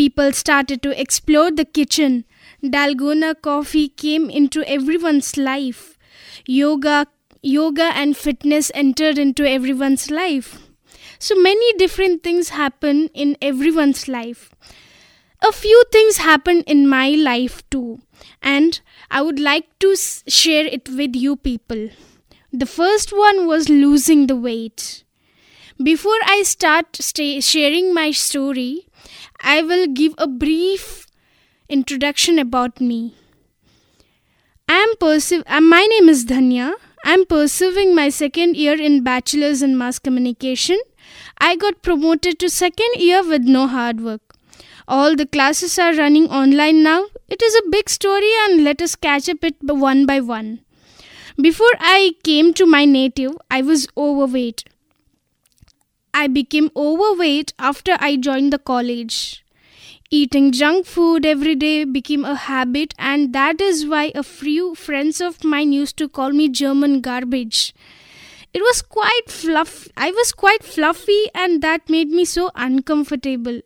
[0.00, 2.24] People started to explore the kitchen.
[2.64, 5.98] Dalgona coffee came into everyone's life.
[6.46, 7.06] Yoga
[7.42, 10.48] yoga and fitness entered into everyone's life.
[11.18, 14.54] So many different things happen in everyone's life.
[15.42, 18.00] A few things happened in my life too,
[18.42, 21.90] and I would like to share it with you people.
[22.50, 25.04] The first one was losing the weight.
[25.82, 28.86] Before I start sta- sharing my story,
[29.42, 31.06] I will give a brief
[31.68, 33.14] introduction about me.
[34.68, 36.74] I am perceiv- uh, my name is Dhanya.
[37.04, 40.78] I am pursuing my second year in bachelor's in mass communication.
[41.38, 44.22] I got promoted to second year with no hard work.
[44.86, 47.06] All the classes are running online now.
[47.28, 50.60] It is a big story and let us catch up it one by one.
[51.40, 54.64] Before I came to my native, I was overweight.
[56.12, 59.44] I became overweight after I joined the college.
[60.10, 65.20] Eating junk food every day became a habit, and that is why a few friends
[65.20, 67.74] of mine used to call me German garbage.
[68.52, 69.88] It was quite fluff.
[69.96, 73.60] I was quite fluffy, and that made me so uncomfortable.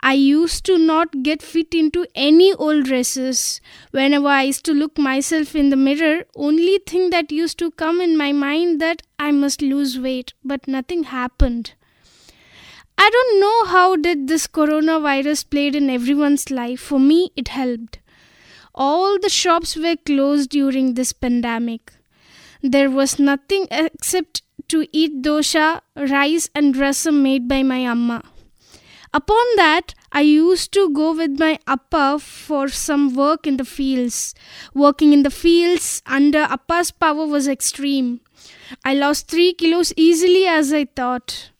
[0.00, 3.60] I used to not get fit into any old dresses.
[3.92, 8.00] Whenever I used to look myself in the mirror, only thing that used to come
[8.00, 11.74] in my mind that I must lose weight, but nothing happened.
[12.96, 16.80] I don't know how did this coronavirus played in everyone's life.
[16.80, 17.98] For me, it helped.
[18.74, 21.92] All the shops were closed during this pandemic.
[22.62, 28.22] There was nothing except to eat dosha, rice, and rasam made by my amma.
[29.12, 34.34] Upon that, I used to go with my appa for some work in the fields.
[34.74, 38.20] Working in the fields under appa's power was extreme.
[38.84, 41.50] I lost 3 kilos easily as I thought.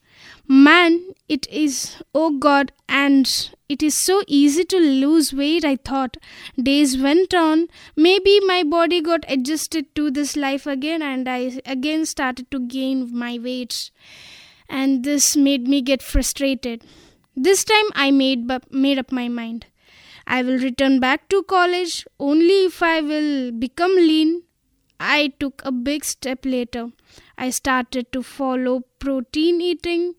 [0.46, 6.18] Man, it is, oh God, and it is so easy to lose weight, I thought.
[6.62, 12.04] Days went on, maybe my body got adjusted to this life again, and I again
[12.04, 13.90] started to gain my weight.
[14.68, 16.84] And this made me get frustrated.
[17.34, 19.66] This time I made, made up my mind.
[20.26, 24.42] I will return back to college only if I will become lean.
[25.00, 26.90] I took a big step later.
[27.36, 30.14] I started to follow protein eating.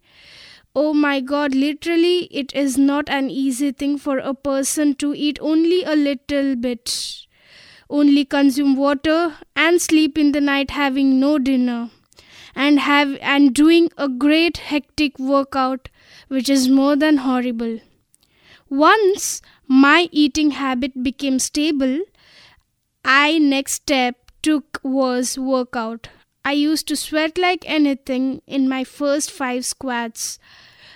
[0.76, 5.40] Oh my god, literally, it is not an easy thing for a person to eat
[5.42, 7.26] only a little bit.
[7.90, 11.92] Only consume water and sleep in the night having no dinner.
[12.56, 15.90] And have and doing a great hectic workout
[16.28, 17.80] which is more than horrible.
[18.70, 22.00] Once my eating habit became stable,
[23.06, 26.10] I next step took was workout.
[26.44, 30.38] I used to sweat like anything in my first 5 squats.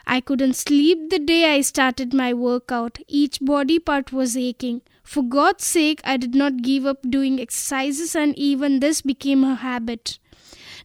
[0.10, 2.98] I couldn't sleep the day I started my workout.
[3.08, 4.82] Each body part was aching.
[5.04, 9.56] For God's sake, I did not give up doing exercises, and even this became a
[9.56, 10.18] habit.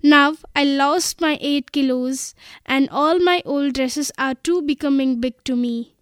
[0.03, 2.35] Now I lost my 8 kilos,
[2.67, 5.95] and all my old dresses are too becoming big to me.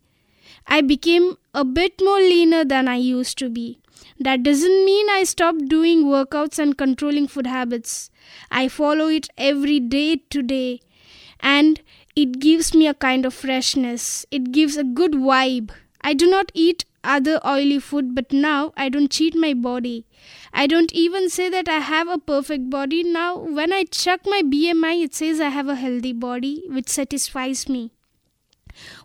[0.67, 3.79] I became a bit more leaner than I used to be.
[4.19, 8.11] That doesn't mean I stopped doing workouts and controlling food habits.
[8.51, 10.81] I follow it every day today.
[11.43, 11.81] and
[12.15, 14.27] it gives me a kind of freshness.
[14.31, 15.71] It gives a good vibe.
[16.01, 20.05] I do not eat other oily food, but now I don't cheat my body.
[20.53, 23.03] I don't even say that I have a perfect body.
[23.03, 27.69] Now, when I check my BMI, it says I have a healthy body, which satisfies
[27.69, 27.93] me.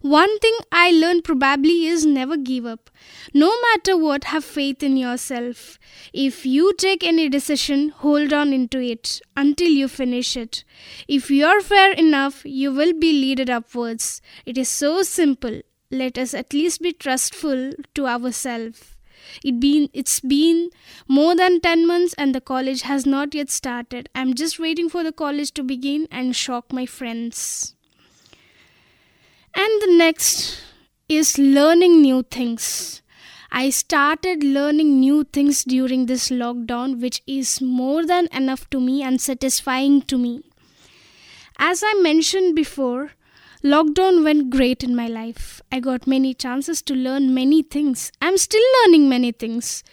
[0.02, 2.90] One thing I learned probably is never give up.
[3.34, 5.78] No matter what, have faith in yourself.
[6.14, 10.64] If you take any decision, hold on into it until you finish it.
[11.08, 14.22] If you're fair enough, you will be leaded upwards.
[14.46, 15.62] It is so simple.
[15.90, 18.98] Let us at least be trustful to ourselves.
[19.44, 20.70] It been it's been
[21.08, 24.10] more than 10 months and the college has not yet started.
[24.16, 27.77] I'm just waiting for the college to begin and shock my friends.
[29.58, 30.62] And the next
[31.10, 33.02] is learning new things.
[33.52, 39.02] I started learning new things during this lockdown, which is more than enough to me
[39.02, 40.44] and satisfying to me.
[41.58, 43.14] As I mentioned before,
[43.64, 45.64] Lockdown went great in my life.
[45.72, 48.12] I got many chances to learn many things.
[48.22, 49.84] I'm still learning many things.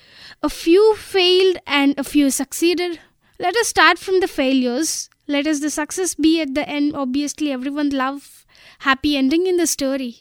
[0.43, 3.01] A few failed and a few succeeded.
[3.39, 5.09] Let us start from the failures.
[5.27, 6.95] Let us the success be at the end.
[6.95, 8.44] Obviously, everyone love
[8.85, 10.15] happy ending in the story.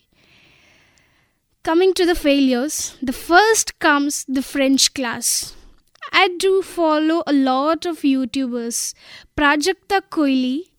[1.63, 5.53] Coming to the failures, the first comes the French class.
[6.13, 8.93] I do follow a lot of YouTubers.
[9.35, 10.69] Prajakta Koili,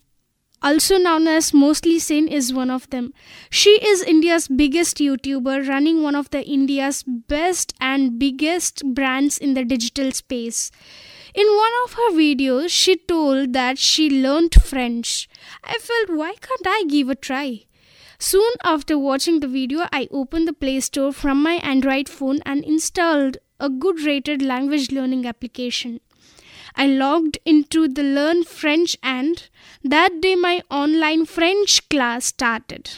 [0.63, 3.13] also known as Mostly Sane, is one of them.
[3.51, 9.53] She is India's biggest YouTuber, running one of the India's best and biggest brands in
[9.53, 10.71] the digital space.
[11.35, 15.29] In one of her videos, she told that she learned French.
[15.63, 17.65] I felt, why can't I give a try?
[18.19, 22.65] Soon after watching the video, I opened the Play Store from my Android phone and
[22.65, 26.01] installed a good rated language learning application.
[26.77, 29.49] I logged into the Learn French and
[29.83, 32.91] that day my online French class started.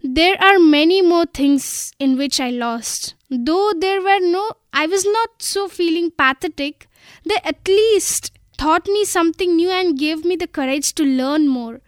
[0.00, 3.14] There are many more things in which I lost.
[3.30, 6.86] Though there were no, I was not so feeling pathetic,
[7.24, 11.80] they at least taught me something new and gave me the courage to learn more.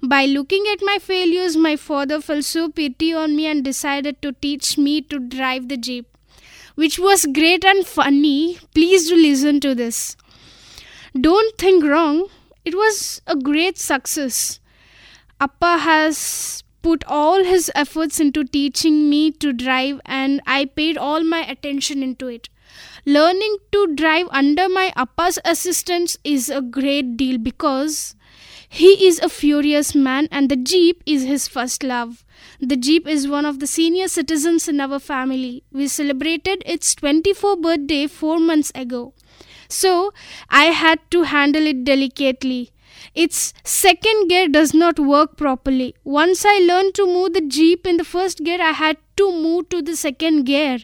[0.00, 4.30] By looking at my failures, my father felt so pity on me and decided to
[4.30, 6.16] teach me to drive the jeep,
[6.76, 8.58] which was great and funny.
[8.74, 10.16] Please do listen to this.
[11.20, 12.28] Don't think wrong,
[12.64, 14.60] it was a great success.
[15.40, 21.24] Appa has put all his efforts into teaching me to drive, and I paid all
[21.24, 22.48] my attention into it.
[23.04, 28.14] Learning to drive under my Appa's assistance is a great deal because
[28.68, 32.24] he is a furious man and the Jeep is his first love.
[32.60, 35.62] The Jeep is one of the senior citizens in our family.
[35.72, 39.14] We celebrated its 24th birthday 4 months ago.
[39.68, 40.12] So,
[40.50, 42.72] I had to handle it delicately.
[43.24, 45.94] Its second gear does not work properly.
[46.04, 49.70] Once I learned to move the Jeep in the first gear, I had to move
[49.70, 50.78] to the second gear.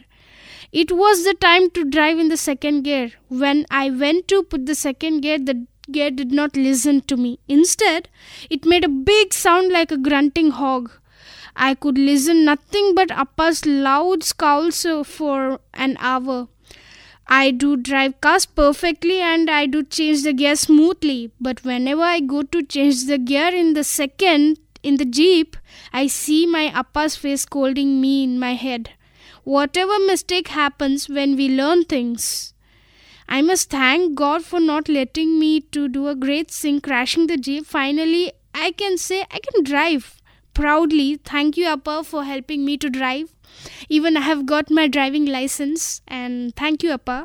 [0.71, 3.11] It was the time to drive in the second gear.
[3.27, 7.37] When I went to put the second gear, the gear did not listen to me.
[7.47, 8.09] Instead,
[8.49, 10.91] it made a big sound like a grunting hog.
[11.55, 16.47] I could listen nothing but Appa's loud scowls for an hour.
[17.27, 22.19] I do drive cars perfectly and I do change the gear smoothly, but whenever I
[22.19, 25.55] go to change the gear in the second in the Jeep,
[25.93, 28.91] I see my Appa's face scolding me in my head.
[29.43, 32.53] Whatever mistake happens when we learn things.
[33.27, 37.37] I must thank God for not letting me to do a great thing crashing the
[37.37, 37.65] Jeep.
[37.65, 40.21] Finally, I can say I can drive
[40.53, 41.15] proudly.
[41.15, 43.33] Thank you Appa for helping me to drive.
[43.89, 47.19] Even I have got my driving license and thank you Appa.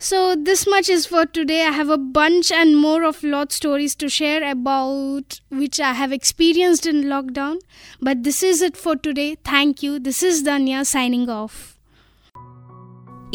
[0.00, 1.66] So this much is for today.
[1.66, 6.12] I have a bunch and more of lot stories to share about which I have
[6.12, 7.56] experienced in lockdown.
[8.00, 9.36] But this is it for today.
[9.44, 9.98] Thank you.
[9.98, 11.56] This is Danya signing off.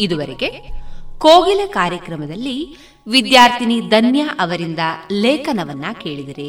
[0.04, 0.48] ಇದುವರೆಗೆ
[1.18, 2.56] ಕೋಗಿಲ ಕಾರ್ಯಕ್ರಮದಲ್ಲಿ
[3.06, 4.82] ವಿದ್ಯಾರ್ಥಿನಿ ಧನ್ಯಾ ಅವರಿಂದ
[5.24, 6.48] ಲೇಖನವನ್ನ ಕೇಳಿದಿರಿ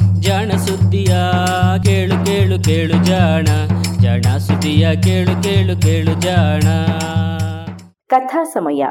[0.21, 1.15] ಜಾಣ ಸುದ್ದಿಯ
[1.83, 3.45] ಕೇಳು ಕೇಳು ಕೇಳು ಜಾಣ
[4.01, 6.61] ಜಾಣ ಸುದ್ದಿಯ ಕೇಳು ಕೇಳು ಕೇಳು ಜಾಣ.
[8.07, 8.85] ಕಥಾ ಸಮಯ.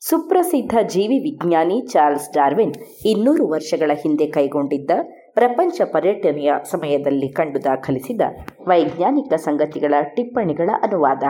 [0.00, 2.74] ಸುಪ್ರಸಿದ್ಧ ಜೀವಿ ವಿಜ್ಞಾನಿ ಚಾರ್ಲ್ಸ್ ಡಾರ್ವಿನ್
[3.04, 4.90] ಇನ್ನೂರು ವರ್ಷಗಳ ಹಿಂದೆ ಕೈಗೊಂಡಿದ್ದ
[5.34, 8.20] ಪ್ರಪಂಚ ಪರ್ಯಟನೆಯ ಸಮಯದಲ್ಲಿ ಕಂಡು ದಾಖಲಿಸಿದ
[8.68, 11.22] ವೈಜ್ಞಾನಿಕ ಸಂಗತಿಗಳ ಟಿಪ್ಪಣಿಗಳ ಅನುವಾದ.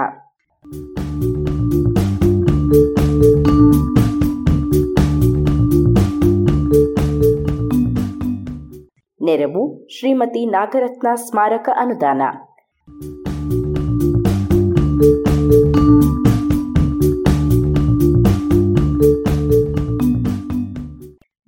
[9.29, 12.23] ನೆರವು ಶ್ರೀಮತಿ ನಾಗರತ್ನ ಸ್ಮಾರಕ ಅನುದಾನ.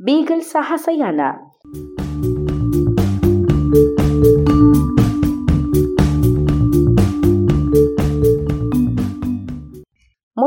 [0.00, 1.20] ಬೀಗಲ್ ಸಾಹಸಯಾನ.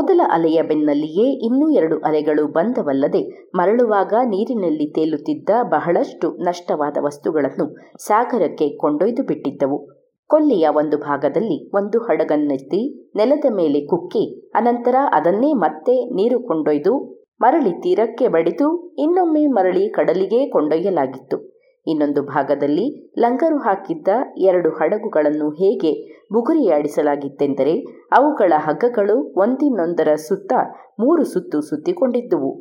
[0.04, 3.22] ಮೊದಲ ಅಲೆಯ ಬೆನ್ನಲ್ಲಿಯೇ ಇನ್ನೂ ಎರಡು ಅಲೆಗಳು ಬಂದವಲ್ಲದೆ
[3.56, 7.66] ಮರಳುವಾಗ ನೀರಿನಲ್ಲಿ ತೇಲುತ್ತಿದ್ದ ಬಹಳಷ್ಟು ನಷ್ಟವಾದ ವಸ್ತುಗಳನ್ನು
[8.08, 9.78] ಸಾಗರಕ್ಕೆ ಕೊಂಡೊಯ್ದು ಬಿಟ್ಟಿದ್ದವು.
[10.30, 12.82] ಕೊಲ್ಲಿಯ ಒಂದು ಭಾಗದಲ್ಲಿ ಒಂದು ಹಡಗನ್ನೆತ್ತಿ
[13.16, 14.26] ನೆಲದ ಮೇಲೆ ಕುಕ್ಕಿ,
[14.56, 16.94] ಅನಂತರ ಅದನ್ನೇ ಮತ್ತೆ ನೀರು ಕೊಂಡೊಯ್ದು
[17.42, 18.70] ಮರಳಿ ತೀರಕ್ಕೆ ಬಡಿದು
[19.00, 21.53] ಇನ್ನೊಮ್ಮೆ ಮರಳಿ ಕಡಲಿಗೆ ಕೊಂಡೊಯ್ಯಲಾಗಿತ್ತು.
[21.88, 22.86] ಇನ್ನೊಂದು ಭಾಗದಲ್ಲಿ
[23.20, 24.08] ಲಂಗರು ಹಾಕಿದ್ದ
[24.38, 25.92] ಎರಡು ಹಡಗುಗಳನ್ನು ಹೇಗೆ
[26.34, 27.74] ಬುಗುರಿಯಾಡಿಸಲಾಗಿತ್ತೆಂದರೆ
[28.12, 30.54] ಅವುಗಳ ಹಗ್ಗಗಳು ಒಂದಿನೊಂದರ ಸುತ್ತ
[31.00, 32.52] ಮೂರು ಸುತ್ತು ಸುತ್ತಿಕೊಂಡಿದ್ದುವು.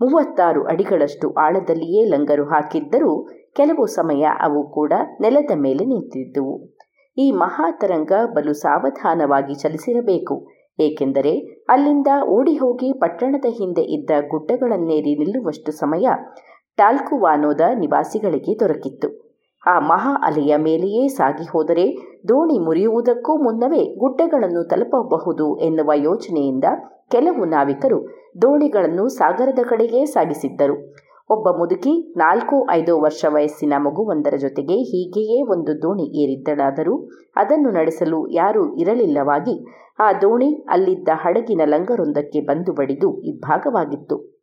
[0.00, 3.12] ಮೂವತ್ತಾರು ಅಡಿಗಳಷ್ಟು ಆಳದಲ್ಲಿಯೇ ಲಂಗರು ಹಾಕಿದ್ದರೂ
[3.56, 6.54] ಕೆಲವು ಸಮಯ ಅವು ಕೂಡ ನೆಲದ ಮೇಲೆ ನಿಂತಿದ್ದುವು.
[7.16, 10.36] ಈ ಮಹಾತರಂಗ ಬಲು ಸಾವಧಾನವಾಗಿ ಚಲಿಸಿರಬೇಕು,
[10.78, 11.32] ಏಕೆಂದರೆ
[11.68, 16.06] ಅಲ್ಲಿಂದ ಓಡಿ ಹೋಗಿ ಪಟ್ಟಣದ ಹಿಂದೆ ಇದ್ದ ಗುಡ್ಡಗಳನ್ನೇರಿ ನಿಲ್ಲುವಷ್ಟು ಸಮಯ
[16.78, 19.08] ಟಾಲ್ಕುವಾನೋದ ನಿವಾಸಿಗಳಿಗೆ ದೊರಕಿತ್ತು.
[19.66, 21.84] ಆ ಮಹಾ ಅಲೆಯ ಮೇಲೆಯೇ ಸಾಗಿ ಹೋದರೆ
[22.28, 26.64] ದೋಣಿ ಮುರಿಯುವುದಕ್ಕೂ ಮುನ್ನವೇ ಗುಡ್ಡಗಳನ್ನು ತಲುಪಬಹುದು ಎನ್ನುವ ಯೋಚನೆಯಿಂದ
[27.10, 27.98] ಕೆಲವು ನಾವಿಕರು
[28.42, 30.76] ದೋಣಿಗಳನ್ನು ಸಾಗರದ ಕಡೆಗೆ ಸಾಗಿಸಿದ್ದರು.
[31.30, 36.96] ಒಬ್ಬ ಮುದುಕಿ ನಾಲ್ಕು ಐದು ವರ್ಷ ವಯಸ್ಸಿನ ಮಗುವೊಂದರ ಜೊತೆಗೆ ಹೀಗೆಯೇ ಒಂದು ದೋಣಿ ಏರಿದ್ದಳಾದರೂ
[37.36, 39.56] ಅದನ್ನು ನಡೆಸಲು ಯಾರೂ ಇರಲಿಲ್ಲವಾಗಿ
[40.00, 44.33] ಆ ದೋಣಿ ಅಲ್ಲಿದ್ದ ಹಡಗಿನ ಲಂಗರೊಂದಕ್ಕೆ ಬಂದು ಬಡಿದು ಇಬ್ಬಾಗವಾಗಿತ್ತು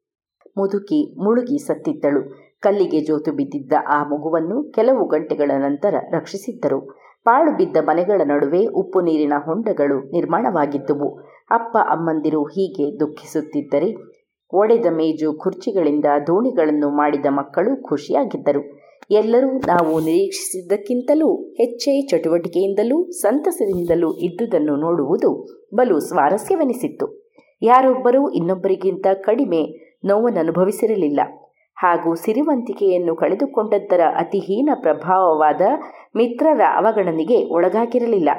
[0.58, 2.52] ಮುದುಕಿ ಮುಳುಗಿ ಸತ್ತಿದ್ದಳು.
[2.60, 6.80] ಕಲ್ಲಿಗೆ ಜೋತು ಬಿದ್ದಿದ್ದ ಆ ಮಗುವನ್ನು ಕೆಲವು ಗಂಟೆಗಳ ನಂತರ ರಕ್ಷಿಸಿದ್ದರು.
[7.24, 11.20] ಪಾಳು ಬಿದ್ದ ಮನೆಗಳ ನಡುವೆ ಉಪ್ಪು ನೀರಿನ ಹೊಂಡಗಳು ನಿರ್ಮಾಣವಾಗಿದ್ದುವು.
[11.52, 13.96] ಅಪ್ಪ ಅಮ್ಮಂದಿರು ಹೀಗೆ ದುಃಖಿಸುತ್ತಿದ್ದರೆ
[14.54, 18.82] ಒಡೆದ ಮೇಜು ಕುರ್ಚಿಗಳಿಂದ ದೋಣಿಗಳನ್ನು ಮಾಡಿದ ಮಕ್ಕಳು ಖುಷಿಯಾಗಿದ್ದರು.
[19.12, 27.30] ಎಲ್ಲರೂ ನಾವು ನಿರೀಕ್ಷಿಸಿದ್ದಕ್ಕಿಂತಲೂ ಹೆಚ್ಚೇ ಚಟುವಟಿಕೆಯಿಂದಲೂ ಸಂತಸದಿಂದಲೂ ಇದ್ದುದನ್ನು ನೋಡುವುದು ಬಲು ಸ್ವಾರಸ್ಯವೆನಿಸಿತ್ತು.
[27.62, 31.20] ಯಾರೊಬ್ಬರೂ ಇನ್ನೊಬ್ಬರಿಗಿಂತ ಕಡಿಮೆ ನೋವನ್ನನುಭವಿಸಿರಲಿಲ್ಲ
[31.78, 35.62] ಹಾಗೂ ಸಿರಿವಂತಿಕೆಯನ್ನು ಕಳೆದುಕೊಂಡದ್ದರ ಅತಿಹೀನ ಪ್ರಭಾವವಾದ
[36.16, 38.30] ಮಿತ್ರರ ಅವಗಣನೆಗೆ ಒಳಗಾಗಿರಲಿಲ್ಲ.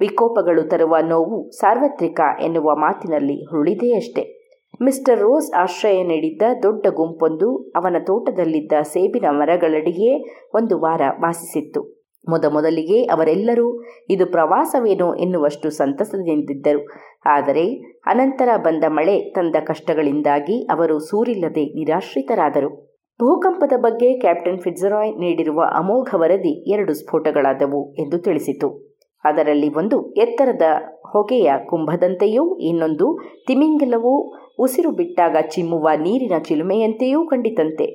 [0.00, 4.40] ವಿಕೋಪಗಳು ತರುವ ನೋವು ಸಾರ್ವತ್ರಿಕ ಎನ್ನುವ ಮಾತಿನಲ್ಲಿ ಹುರುಳಿದೆಯಷ್ಟೆ
[4.82, 10.12] ಮಿಸ್ಟರ್ ರೋಸ್ ಆಶ್ರಯ ನೀಡಿದ್ದ ದೊಡ್ಡ ಗುಂಪೊಂದು ಅವನ ತೋಟದಲ್ಲಿದ್ದ ಸೇಬಿನ ಮರಗಳಡಿಯೇ
[10.54, 11.99] ಒಂದು ವಾರ ವಾಸಿಸಿತ್ತು.
[12.28, 16.86] ಮೊದಮೊದಲಿಗೆ ಅವರೆಲ್ಲರೂ, ಇದು ಪ್ರವಾಸವೇನೋ ಎನ್ನುವಷ್ಟು ಸಂತಸದಿಂದಿದ್ದರು.
[17.26, 17.74] ಆದರೆ
[18.06, 22.90] ಅನಂತರ ಬಂದ ಮಳೆ ತಂದ ಕಷ್ಟಗಳಿಂದಾಗಿ ಅವರು ಸೂರಿಲ್ಲದೆ ನಿರಾಶ್ರಿತರಾದರು.
[23.22, 28.90] ಭೂಕಂಪದ ಬಗ್ಗೆ ಕ್ಯಾಪ್ಟನ್ ಫಿಟ್ಜರಾಯ್ ನೀಡಿರುವ ಅಮೋಘ ವರದಿ ಎರಡು ಸ್ಫೋಟಗಳಾದವು ಎಂದು ತಿಳಿಸಿತು.
[29.24, 30.62] ಅದರಲ್ಲಿ ಒಂದು ಎತ್ತರದ
[31.06, 37.86] ಹೊಗೆಯ ಕುಂಭದಂತೆಯೂ, ಇನ್ನೊಂದು ತಿಮಿಂಗಿಲವು ಉಸಿರು ಬಿಟ್ಟಾಗ ಚಿಮ್ಮುವ ನೀರಿನ ಚಿಲುಮೆಯಂತೆಯೂ ಕಂಡಿತಂತೆ.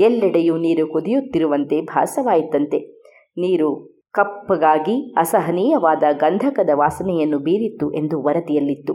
[0.00, 2.93] ಎಲ್ಲೆಡೆಯೂ ನೀರು ಕುದಿಯುತ್ತಿರುವಂತೆ ಭಾಸವಾಯಿತಂತೆ.
[3.36, 3.70] ನೀರು
[4.12, 8.94] ಕಪ್ಪಗಾಗಿ ಅಸಹನೀಯವಾದ ಗಂಧಕದ ವಾಸನೆಯನ್ನು ಬೀರಿತ್ತು ಎಂದು ವರದಿಯಲ್ಲಿತ್ತು.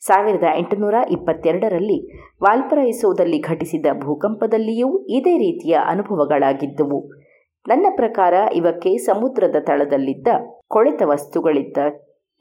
[0.00, 1.98] ಸಾವಿರದ ಎಂಟುನೂರ ಇಪ್ಪತ್ತೆರಡರಲ್ಲಿ
[2.42, 6.98] ವಾಲ್ಪರೈಸೋದಲ್ಲಿ ಘಟಿಸಿದ ಭೂಕಂಪದಲ್ಲಿಯೂ ಇದೇ ರೀತಿಯ ಅನುಭವಗಳಾಗಿದ್ದುವು.
[7.68, 10.28] ನನ್ನ ಪ್ರಕಾರ ಇವಕ್ಕೆ ಸಮುದ್ರದ ತಳದಲ್ಲಿದ್ದ
[10.68, 11.78] ಕೊಳೆತ ವಸ್ತುಗಳಿದ್ದ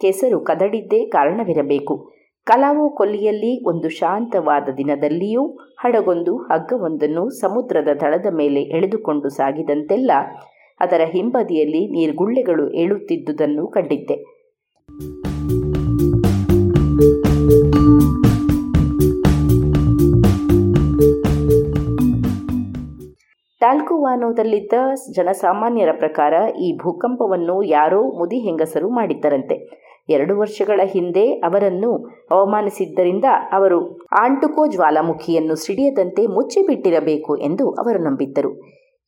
[0.02, 1.96] ಕೆಸರು ಕದಡಿದ್ದೇ ಕಾರಣವಿರಬೇಕು.
[2.48, 5.46] ಕಲಾವು ಕೊಲ್ಲಿಯಲ್ಲಿ ಒಂದು ಶಾಂತವಾದ ದಿನದಲ್ಲಿಯೂ
[5.80, 10.12] ಹಡಗೊಂದು ಹಗ್ಗವೊಂದನ್ನು ಸಮುದ್ರದ ತಳದ ಮೇಲೆ ಎಳೆದುಕೊಂಡು ಸಾಗಿದಂತೆಲ್ಲ
[10.80, 14.36] ಅದರ ಹಿಂಬದಿಯಲ್ಲಿ ನೀರ್ಗುಳ್ಳೆಗಳು ಏಳುತ್ತಿದ್ದುದನ್ನು ಕಂಡಿದ್ದೆ.
[23.60, 24.74] ಟಾಲ್ಕುವಾನೋದಲ್ಲಿದ್ದ
[25.16, 29.86] ಜನಸಾಮಾನ್ಯರ ಪ್ರಕಾರ ಈ ಭೂಕಂಪವನ್ನು ಯಾರೋ ಮುದಿ ಹೆಂಗಸರು ಮಾಡಿದ್ದರಂತೆ.
[30.10, 31.92] ಎರಡು ವರ್ಷಗಳ ಹಿಂದೆ ಅವರನ್ನು
[32.32, 38.62] ಅವಮಾನಿಸಿದ್ದರಿಂದ ಅವರು ಆಂಟುಕೋ ಜ್ವಾಲಾಮುಖಿಯನ್ನು ಸಿಡಿಯದಂತೆ ಮುಚ್ಚಿಬಿಟ್ಟಿರಬೇಕು ಎಂದು ಅವರು ನಂಬಿದ್ದರು.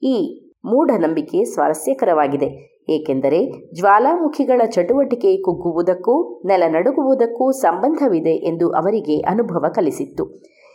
[0.03, 2.77] ಈ ಮೂಢನಂಬಿಕೆ ಸ್ವಾರಸ್ಯಕರವಾಗಿದೆ.
[2.89, 10.25] ಏಕೆಂದರೆ ಜ್ವಾಲಾಮುಖಿಗಳ ಚಟುವಟಿಕೆ ಕುಗ್ಗುವುದಕ್ಕೂ ನೆಲನಡುಗುವುದಕ್ಕೂ ಸಂಬಂಧವಿದೆ ಎಂದು ಅವರಿಗೆ ಅನುಭವ ಕಲಿಸಿತ್ತು.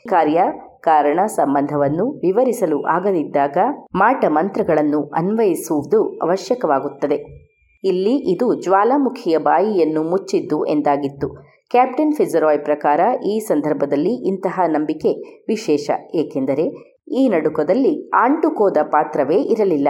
[0.08, 0.42] ಕಾರ್ಯ
[0.80, 3.56] ಕಾರಣ ಸಂಬಂಧವನ್ನು ವಿವರಿಸಲು ಆಗದಿದ್ದಾಗ
[3.94, 7.48] ಮಾಟ ಮಂತ್ರಗಳನ್ನು ಅನ್ವಯಿಸುವುದು ಅವಶ್ಯಕವಾಗುತ್ತದೆ.
[7.84, 11.28] ಇಲ್ಲಿ ಇದು ಜ್ವಾಲಾಮುಖಿಯ ಬಾಯಿಯನ್ನು ಮುಚ್ಚಿದ್ದು ಎಂದಾಗಿತ್ತು.
[11.70, 15.90] ಕ್ಯಾಪ್ಟನ್ ಫಿಜರಾಯ್ ಪ್ರಕಾರ ಈ ಸಂದರ್ಭದಲ್ಲಿ ಇಂತಹ ನಂಬಿಕೆ ವಿಶೇಷ.
[16.14, 19.88] ಏಕೆಂದರೆ ಈ ನಡುಕದಲ್ಲಿ ಆಂಟುಕೋದ ಪಾತ್ರವೇ ಇರಲಿಲ್ಲ.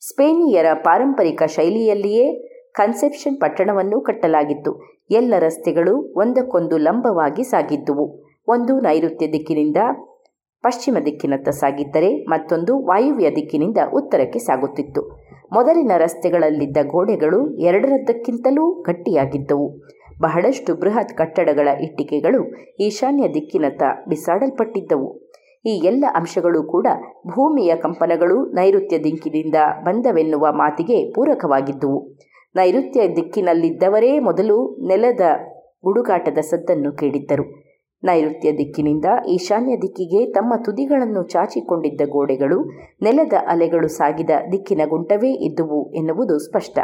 [0.00, 4.80] ಸ್ಪೇನಿಯರ ಪಾರಂಪರಿಕ ಶೈಲಿಯಲ್ಲಿಯೇ ಕನ್ಸೆಪ್ಷನ್ ಪಟ್ಟಣವನ್ನು ಕಟ್ಟಲಾಗಿತ್ತು.
[5.10, 8.24] ಎಲ್ಲ ರಸ್ತೆಗಳು ಒಂದಕ್ಕೊಂದು ಲಂಬವಾಗಿ ಸಾಗಿದ್ದುವು.
[8.48, 9.76] ಒಂದು ನೈಋತ್ಯ ದಿಕ್ಕಿನಿಂದ
[10.62, 15.22] ಪಶ್ಚಿಮ ದಿಕ್ಕಿನತ್ತ ಸಾಗಿದ್ದರೆ ಮತ್ತೊಂದು ವಾಯುವ್ಯ ದಿಕ್ಕಿನಿಂದ ಉತ್ತರಕ್ಕೆ ಸಾಗುತ್ತಿತ್ತು.
[15.52, 19.80] ಮೊದಲಿನ ರಸ್ತೆಗಳಲ್ಲಿದ್ದ ಗೋಡೆಗಳು ಎರಡರದ್ದಕ್ಕಿಂತಲೂ ಗಟ್ಟಿಯಾಗಿದ್ದವು.
[20.20, 25.31] ಬಹಳಷ್ಟು ಬೃಹತ್ ಕಟ್ಟಡಗಳ ಇಟ್ಟಿಗೆಗಳು ಈಶಾನ್ಯ ದಿಕ್ಕಿನತ್ತ ಬಿಸಾಡಲ್ಪಟ್ಟಿದ್ದವು.
[25.64, 26.86] ಈ ಎಲ್ಲ ಅಂಶಗಳು ಕೂಡ
[27.28, 31.98] ಭೂಮಿಯ ಕಂಪನಗಳು ನೈಋತ್ಯ ದಿಕ್ಕಿನಿಂದ ಬಂದವೆನ್ನುವ ಮಾತಿಗೆ ಪೂರಕವಾಗಿದ್ದುವು
[32.54, 35.20] ನೈಋತ್ಯ ದಿಕ್ಕಿನಲ್ಲಿದ್ದವರೇ ಮೊದಲು ನೆಲದ
[35.84, 37.44] ಗುಡುಗಾಟದ ಸದ್ದನ್ನು ಕೇಳಿದ್ದರು.
[38.02, 42.58] ನೈಋತ್ಯ ದಿಕ್ಕಿನಿಂದ ಈಶಾನ್ಯ ದಿಕ್ಕಿಗೆ ತಮ್ಮ ತುದಿಗಳನ್ನು ಚಾಚಿಕೊಂಡಿದ್ದ ಗೋಡೆಗಳು
[43.02, 46.78] ನೆಲದ ಅಲೆಗಳು ಸಾಗಿದ ದಿಕ್ಕಿನ ಗುಂಟವೇ ಇದ್ದುವು ಎನ್ನುವುದು ಸ್ಪಷ್ಟ.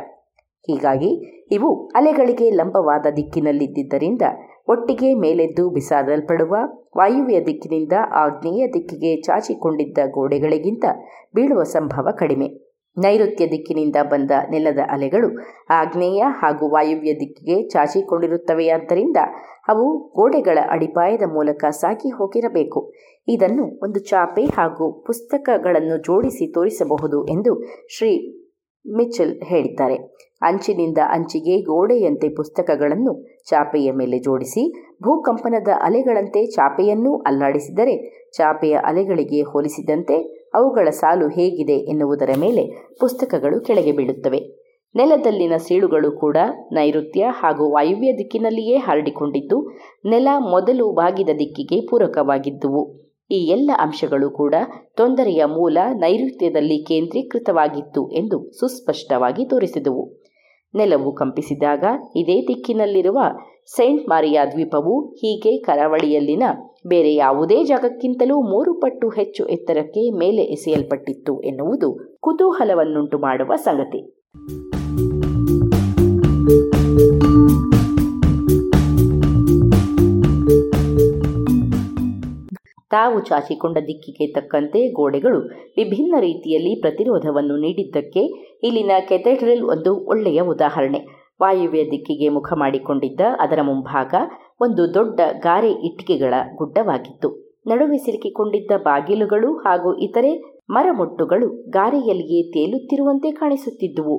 [0.69, 1.11] ಹೀಗಾಗಿ
[1.51, 4.23] ಇವು ಅಲೆಗಳಿಗೆ ಲಂಬವಾದ ದಿಕ್ಕಿನಲ್ಲಿದ್ದರಿಂದ
[4.69, 6.57] ಒಟ್ಟಿಗೆ ಮೇಲೆದ್ದು ಬಿಸಾಡಲ್ಪಡುವ
[6.97, 10.85] ವಾಯುವ್ಯ ದಿಕ್ಕಿನಿಂದ ಆಗ್ನೇಯ ದಿಕ್ಕಿಗೆ ಚಾಚಿಕೊಂಡಿದ್ದ ಗೋಡೆಗಳಿಗಿಂತ
[11.35, 12.49] ಬೀಳುವ ಸಂಭವ ಕಡಿಮೆ.
[12.99, 15.29] ನೈಋತ್ಯ ದಿಕ್ಕಿನಿಂದ ಬಂದ ನೆಲದ ಅಲೆಗಳು
[15.71, 19.17] ಆಗ್ನೇಯ ಹಾಗೂ ವಾಯುವ್ಯ ದಿಕ್ಕಿಗೆ ಚಾಚಿಕೊಂಡಿರುತ್ತವೆಯಾದ್ದರಿಂದ
[19.69, 22.93] ಅವು ಗೋಡೆಗಳ ಅಡಿಪಾಯದ ಮೂಲಕ ಸಾಗಿ ಹೋಗಿರಬೇಕು.
[23.29, 27.55] ಇದನ್ನು ಒಂದು ಚಾಪೆ ಹಾಗೂ ಪುಸ್ತಕಗಳನ್ನು ಜೋಡಿಸಿ ತೋರಿಸಬಹುದು ಎಂದು
[27.97, 28.13] ಶ್ರೀ
[28.87, 30.28] ಮಿಚಲ್ ಹೇಳಿದ್ದಾರೆ.
[30.43, 40.89] ಅಂಚಿನಿಂದ ಅಂಚಿಗೆ ಗೋಡೆಯಂತೆ ಪುಸ್ತಕಗಳನ್ನು ಚಾಪೆಯ ಮೇಲೆ ಜೋಡಿಸಿ, ಭೂಕಂಪನದ ಅಲೆಗಳಂತೆ ಚಾಪೆಯನ್ನೂ ಅಲ್ಲಾಡಿಸಿದರೆ, ಚಾಪೆಯ ಅಲೆಗಳಿಗೆ ಹೋಲಿಸಿದಂತೆ ಅವುಗಳ
[40.91, 44.69] ಸಾಲು ಹೇಗಿದೆ ಎನ್ನುವುದರ ಮೇಲೆ ಪುಸ್ತಕಗಳು ಕೆಳಗೆ ಬೀಳುತ್ತವೆ.
[44.97, 46.37] ನೆಲದಲ್ಲಿನ ಸೀಳುಗಳು ಕೂಡ
[46.73, 49.69] ನೈಋತ್ಯ ಹಾಗೂ ವಾಯುವ್ಯ ದಿಕ್ಕಿನಲ್ಲಿಯೇ ಹರಡಿಕೊಂಡಿದ್ದು,
[50.07, 53.09] ನೆಲ ಮೊದಲು ಬಾಗಿದ ದಿಕ್ಕಿಗೆ ಪೂರಕವಾಗಿದ್ದುವು.
[53.31, 54.55] ಈ ಎಲ್ಲ ಅಂಶಗಳು ಕೂಡ
[54.97, 60.28] ತೊಂದರೆಯ ಮೂಲ ನೈಋತ್ಯದಲ್ಲಿ ಕೇಂದ್ರೀಕೃತವಾಗಿತ್ತು ಎಂದು ಸುಸ್ಪಷ್ಟವಾಗಿ ತೋರಿಸಿದವು.
[60.75, 61.85] ನೆಲವು ಕಂಪಿಸಿದಾಗ
[62.17, 63.19] ಇದೇ ದಿಕ್ಕಿನಲ್ಲಿರುವ
[63.67, 66.43] ಸೈಂಟ್ ಮಾರಿಯಾ ದ್ವೀಪವು ಹೀಗೆ ಕರಾವಳಿಯಲ್ಲಿನ
[66.87, 74.19] ಬೇರೆ ಯಾವುದೇ ಜಾಗಕ್ಕಿಂತಲೂ ಮೂರು ಪಟ್ಟು ಹೆಚ್ಚು ಎತ್ತರಕ್ಕೆ ಮೇಲೆ ಎಸೆಯಲ್ಪಟ್ಟಿತ್ತು ಎನ್ನುವುದು ಕುತೂಹಲವನ್ನುಂಟು ಮಾಡುವ ಸಂಗತಿ.
[82.91, 85.41] ತಾವು ಚಾಚಿಕೊಂಡ ದಿಕ್ಕಿಗೆ ತಕ್ಕಂತೆ ಗೋಡೆಗಳು
[85.77, 88.23] ವಿಭಿನ್ನ ರೀತಿಯಲ್ಲಿ ಪ್ರತಿರೋಧವನ್ನು ನೀಡಿದ್ದಕ್ಕೆ
[88.63, 90.99] ಇಲ್ಲಿನ ಕೆಥೆಡ್ರಲ್ ಒಂದು ಒಳ್ಳೆಯ ಉದಾಹರಣೆ.
[91.43, 94.15] ವಾಯುವ್ಯ ದಿಕ್ಕಿಗೆ ಮುಖ ಮಾಡಿಕೊಂಡಿದ್ದ ಅದರ ಮುಂಭಾಗ
[94.61, 97.49] ಒಂದು ದೊಡ್ಡ ಗಾರೆ ಇಟ್ಟಿಗೆಗಳ ಗುಡ್ಡವಾಗಿತ್ತು.
[97.67, 100.33] ನಡುವೆ ಸಿಲುಕಿಕೊಂಡಿದ್ದ ಬಾಗಿಲುಗಳು ಹಾಗೂ ಇತರೆ
[100.71, 104.17] ಮರಮುಟ್ಟುಗಳು ಗಾರೆಯಲ್ಲಿಯೇ ತೇಲುತ್ತಿರುವಂತೆ ಕಾಣಿಸುತ್ತಿದ್ದುವು.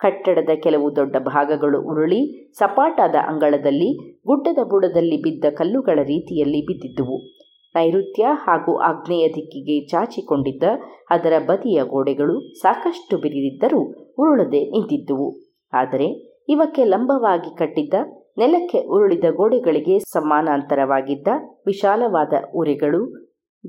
[0.00, 7.43] ಕಟ್ಟಡದ ಕೆಲವು ದೊಡ್ಡ ಭಾಗಗಳು ಉರುಳಿ ಸಪಾಟಾದ ಅಂಗಳದಲ್ಲಿ ಗುಡ್ಡದ ಬುಡದಲ್ಲಿ ಬಿದ್ದ ಕಲ್ಲುಗಳ ರೀತಿಯಲ್ಲಿ ಬಿದ್ದಿದ್ದುವು.
[7.74, 10.64] ನೈಋತ್ಯ ಹಾಗೂ ಆಗ್ನೇಯ ದಿಕ್ಕಿಗೆ ಚಾಚಿಕೊಂಡಿದ್ದ
[11.10, 13.80] ಅದರ ಬದಿಯ ಗೋಡೆಗಳು ಸಾಕಷ್ಟು ಬಿರಿದಿದ್ದರೂ
[14.18, 15.28] ಉರುಳದೆ ನಿಂತಿದ್ದುವು.
[15.72, 16.08] ಆದರೆ
[16.48, 17.94] ಇವಕ್ಕೆ ಲಂಬವಾಗಿ ಕಟ್ಟಿದ್ದ,
[18.38, 21.28] ನೆಲಕ್ಕೆ ಉರುಳಿದ ಗೋಡೆಗಳಿಗೆ ಸಮಾನಾಂತರವಾಗಿದ್ದ
[21.66, 23.02] ವಿಶಾಲವಾದ ಉರೆಗಳು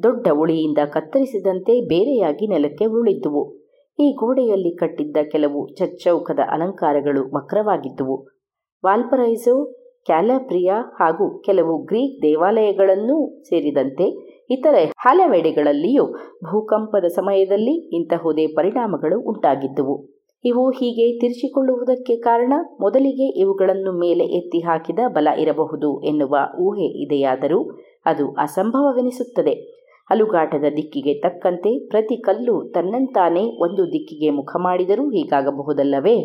[0.03, 3.43] ದೊಡ್ಡ ಉಳಿಯಿಂದ ಕತ್ತರಿಸಿದಂತೆ ಬೇರೆಯಾಗಿ ನೆಲಕ್ಕೆ ಉರುಳಿದ್ದುವು.
[3.99, 8.17] ಈ ಗೋಡೆಯಲ್ಲಿ ಕಟ್ಟಿದ್ದ ಕೆಲವು ಚಚ್ಚೌಕದ ಅಲಂಕಾರಗಳು ವಕ್ರವಾಗಿದ್ದುವು
[8.83, 9.55] ವಾಲ್ಪರೈಸೋ
[10.05, 14.05] ಕ್ಯಾಲಪ್ರಿಯಾ ಹಾಗೂ ಕೆಲವು ಗ್ರೀಕ್ ದೇವಾಲಯಗಳನ್ನೂ ಸೇರಿದಂತೆ
[14.49, 16.05] ಇತರೆ ಹಲವೆಡೆಗಳಲ್ಲಿಯೂ
[16.43, 19.95] ಭೂಕಂಪದ ಸಮಯದಲ್ಲಿ ಇಂತಹುದೇ ಪರಿಣಾಮಗಳು ಉಂಟಾಗಿದ್ದುವು.
[20.43, 27.59] ಇವು ಹೀಗೆ ತಿರುಚಿಕೊಳ್ಳುವುದಕ್ಕೆ ಕಾರಣ ಮೊದಲಿಗೆ ಇವುಗಳನ್ನು ಮೇಲೆ ಎತ್ತಿ ಹಾಕಿದ ಬಲ ಇರಬಹುದು ಎನ್ನುವ ಊಹೆ ಇದೆಯಾದರೂ
[28.05, 29.55] ಅದು ಅಸಂಭವವೆನಿಸುತ್ತದೆ.
[30.09, 36.17] ಅಲುಗಾಟದ ದಿಕ್ಕಿಗೆ ತಕ್ಕಂತೆ ಪ್ರತಿ ಕಲ್ಲು ತನ್ನಂತಾನೇ ಒಂದು ದಿಕ್ಕಿಗೆ ಮುಖ ಮಾಡಿದರೂ ಹೀಗಾಗಬಹುದಲ್ಲವೇ?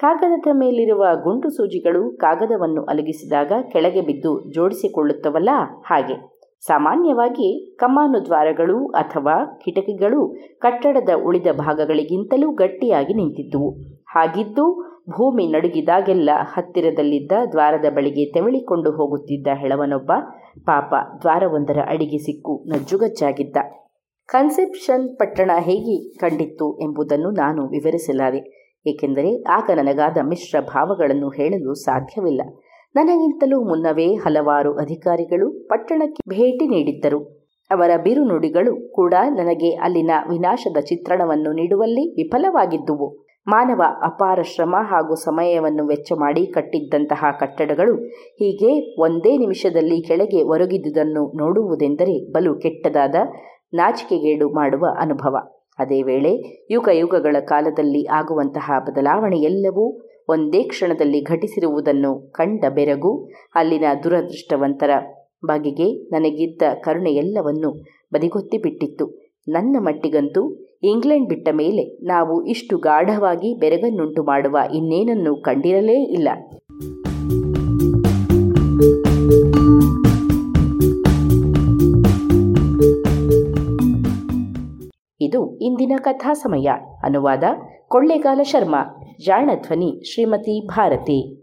[0.00, 5.50] ಕಾಗದದ ಮೇಲಿರುವ ಗುಂಡು ಸೂಜಿಗಳು ಕಾಗದವನ್ನು ಅಲಗಿಸಿದಾಗ ಕೆಳಗೆ ಬಿದ್ದು ಜೋಡಿಸಿಕೊಳ್ಳುತ್ತವಲ್ಲ?
[5.86, 6.16] ಹಾಗೆ.
[6.60, 13.70] ಸಾಮಾನ್ಯವಾಗಿ ಕಮಾನು ದ್ವಾರಗಳು ಅಥವಾ ಕಿಟಕಿಗಳು ಕಟ್ಟಡದ ಉಳಿದ ಭಾಗಗಳಿಗಿಂತಲೂ ಗಟ್ಟಿಯಾಗಿ ನಿಂತಿದ್ದುವು.
[14.06, 14.66] ಹಾಗಿದ್ದು
[15.10, 20.12] ಭೂಮಿ ನಡುಗಿದಾಗೆಲ್ಲ ಹತ್ತಿರದಲ್ಲಿದ್ದ ದ್ವಾರದ ಬಳಿಗೆ ತೆವಳಿಕೊಂಡು ಹೋಗುತ್ತಿದ್ದ ಹೆಳವನೊಬ್ಬ
[20.64, 23.56] ಪಾಪ ದ್ವಾರವೊಂದರ ಅಡಿಗೆ ಸಿಕ್ಕು ನಜ್ಜುಗಜ್ಜಾಗಿದ್ದ
[24.26, 28.59] ಕನ್ಸೆಪ್ಷನ್ ಪಟ್ಟಣ ಹೇಗೆ ಕಂಡಿತ್ತು ಎಂಬುದನ್ನು ನಾನು ವಿವರಿಸಲಾರೆ.
[28.86, 32.40] ಏಕೆಂದರೆ ಆಗ ನನಗಾದ ಮಿಶ್ರ ಭಾವಗಳನ್ನು ಹೇಳಲು ಸಾಧ್ಯವಿಲ್ಲ.
[32.94, 37.40] ನನಗಿಂತಲೂ ಮುನ್ನವೇ ಹಲವಾರು ಅಧಿಕಾರಿಗಳು ಪಟ್ಟಣಕ್ಕೆ ಭೇಟಿ ನೀಡಿದ್ದರು.
[37.70, 43.30] ಅವರ ಬಿರುನುಡಿಗಳು ಕೂಡ ನನಗೆ ಅಲ್ಲಿನ ವಿನಾಶದ ಚಿತ್ರಣವನ್ನು ನೀಡುವಲ್ಲಿ ವಿಫಲವಾಗಿದ್ದುವು.
[43.48, 52.32] ಮಾನವ ಅಪಾರ ಶ್ರಮ ಹಾಗೂ ಸಮಯವನ್ನು ವೆಚ್ಚ ಮಾಡಿ ಕಟ್ಟಿದ್ದಂತಹ ಕಟ್ಟಡಗಳು ಹೀಗೆ ಒಂದೇ ನಿಮಿಷದಲ್ಲಿ ಕೆಳಗೆ ಒರಗಿದುದನ್ನು ನೋಡುವುದೆಂದರೆ
[52.32, 53.14] ಬಲು ಕೆಟ್ಟದಾದ
[53.74, 55.59] ನಾಚಿಕೆಗೇಡು ಮಾಡುವ ಅನುಭವ.
[55.80, 56.32] ಅದೇ ವೇಳೆ
[56.70, 59.86] ಯುಗ ಯುಗಗಳ ಕಾಲದಲ್ಲಿ ಆಗುವಂತಹ ಬದಲಾವಣೆಯೆಲ್ಲವೂ
[60.28, 63.12] ಒಂದೇ ಕ್ಷಣದಲ್ಲಿ ಘಟಿಸಿರುವುದನ್ನು ಕಂಡ ಬೆರಗು,
[63.54, 64.90] ಅಲ್ಲಿನ ದುರದೃಷ್ಟವಂತರ
[65.44, 67.70] ಬಗೆಗೆ ನನಗಿದ್ದ ಕರುಣೆಯೆಲ್ಲವನ್ನು
[68.14, 69.06] ಬದಿಗೊತ್ತಿಬಿಟ್ಟಿತ್ತು.
[69.48, 70.42] ನನ್ನ ಮಟ್ಟಿಗಂತೂ
[70.82, 76.28] ಇಂಗ್ಲೆಂಡ್ ಬಿಟ್ಟ ಮೇಲೆ ನಾವು ಇಷ್ಟು ಗಾಢವಾಗಿ ಬೆರಗನ್ನುಂಟು ಮಾಡುವ ಇನ್ನೇನನ್ನೂ ಕಂಡಿರಲೇ ಇಲ್ಲ.
[85.30, 86.70] ಇದು ಇಂದಿನ ಕಥಾ ಸಮಯ.
[87.02, 87.44] ಅನುವಾದ
[87.88, 89.02] ಕೊಳ್ಳೇಗಾಲ ಶರ್ಮಾ.
[89.24, 91.34] ಜಾಣಧ್ವನಿ ಶ್ರೀಮತಿ ಭಾರತಿ.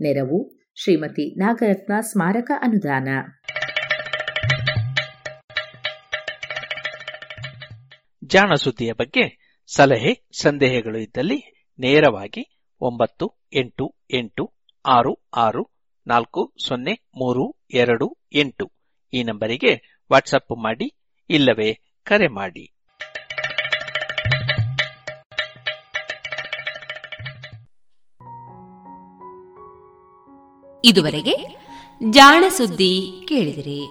[0.00, 0.52] ನೆರವು
[0.82, 3.08] ಶ್ರೀಮತಿ ನಾಗರತ್ನ ಸ್ಮಾರಕ ಅನುದಾನ.
[8.24, 14.55] ಜಾಣ ಸುದ್ದಿಯ ಬಗ್ಗೆ ಸಲಹೆ, ಸಂದೇಹಗಳು ಇದ್ದಲ್ಲಿ ನೇರವಾಗಿ ಒಂಬತ್ತು ಎಂಟು ಎಂಟು
[14.86, 15.70] ಆರು ಆರು,
[16.06, 18.72] ನಾಲ್ಕು, ಸೊನ್ನೆ, ಮೂರು, ಎರಡು, ಎಂಟು.
[19.12, 20.94] ಈ ನಂಬರಿಗೆ ವಾಟ್ಸಪ್ ಮಾಡಿ,
[21.30, 22.72] ಇಲ್ಲವೇ ಕರೆ ಮಾಡಿ.
[30.84, 31.66] ಇದುವರೆಗೆ
[32.10, 33.84] ಜಾಣ ಸುದ್ದಿ ಕೇಳಿದಿರಿ.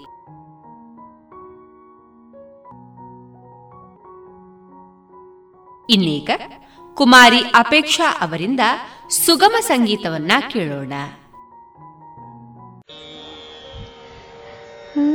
[5.90, 6.30] ಇನ್ನೀಗ
[6.94, 8.60] ಕುಮಾರಿ ಅಪೇಕ್ಷಾ ಅವರಿಂದ
[9.10, 10.94] ಸುಗಮ ಸಂಗೀತವನ್ನ ಕೇಳೋಣ.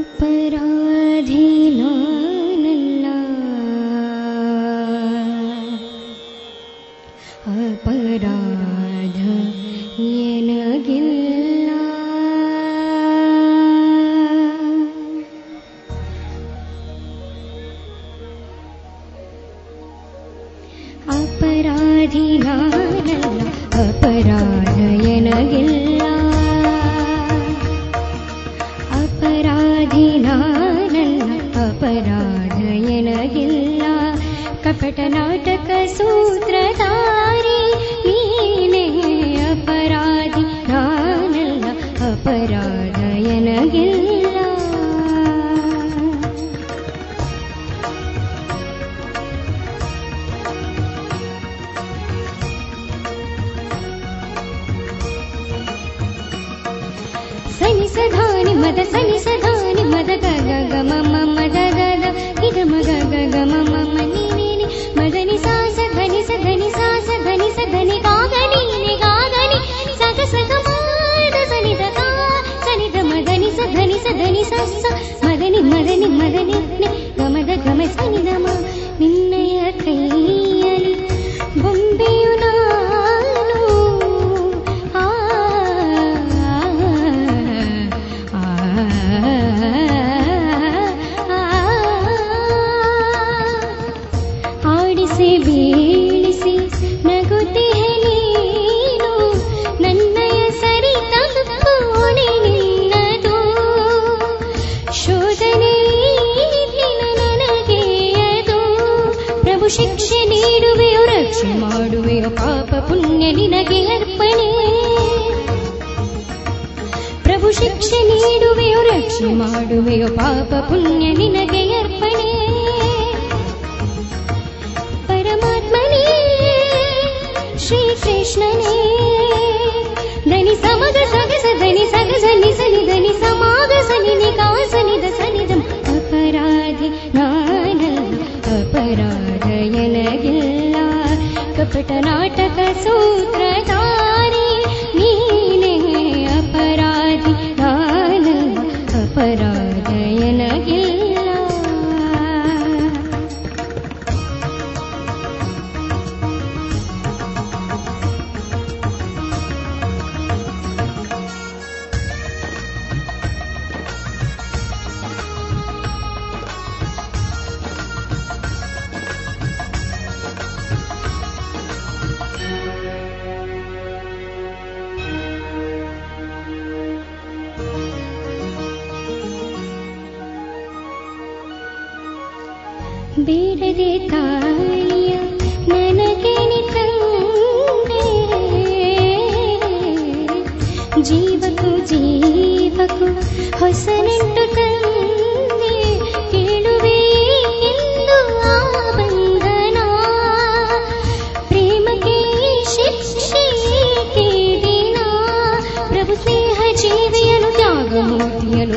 [0.01, 2.10] ಅಪರಾಧಿನೋ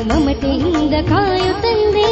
[0.08, 2.08] ಮಮತೆಯಿಂದ ಕಾಯುತ್ತಂದೆ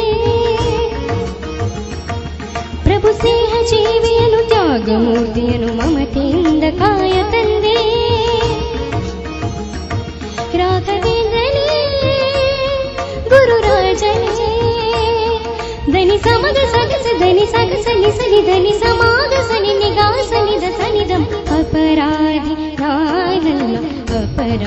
[2.85, 5.95] ಪ್ರಭು ಸಿಂಹ य प्रभुसिंहजीवनुगमूदनु मम
[6.79, 7.75] काय तन्दि
[10.59, 11.43] राघवेन्द्र
[13.31, 14.03] गुरुराज
[15.93, 16.43] धनि सम
[17.21, 19.73] धनि सग सनि सनि धनि समाध सनि
[20.79, 21.23] ಸನಿದಂ
[21.57, 23.53] ಅಪರಾಧಿ अपराधि
[24.21, 24.63] ಅಪರಾಧಯನಗಲ್ಲ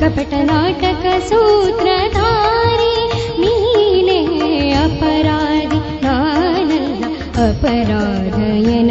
[0.00, 2.96] कपट नाटकसूत्र धारे
[4.76, 5.78] अपराधि
[7.44, 8.90] अपराधयन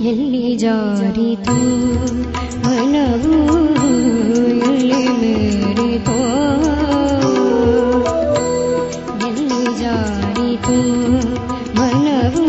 [0.00, 1.54] ಎಲ್ಲಿ ಜಾರಿತು
[2.64, 3.32] ಮನವು
[4.62, 6.16] ಎಲ್ಲಿ ಮೇರಿತು
[9.28, 10.78] ಎಲ್ಲಿ ಜಾರಿತು
[11.76, 12.46] ಮನವು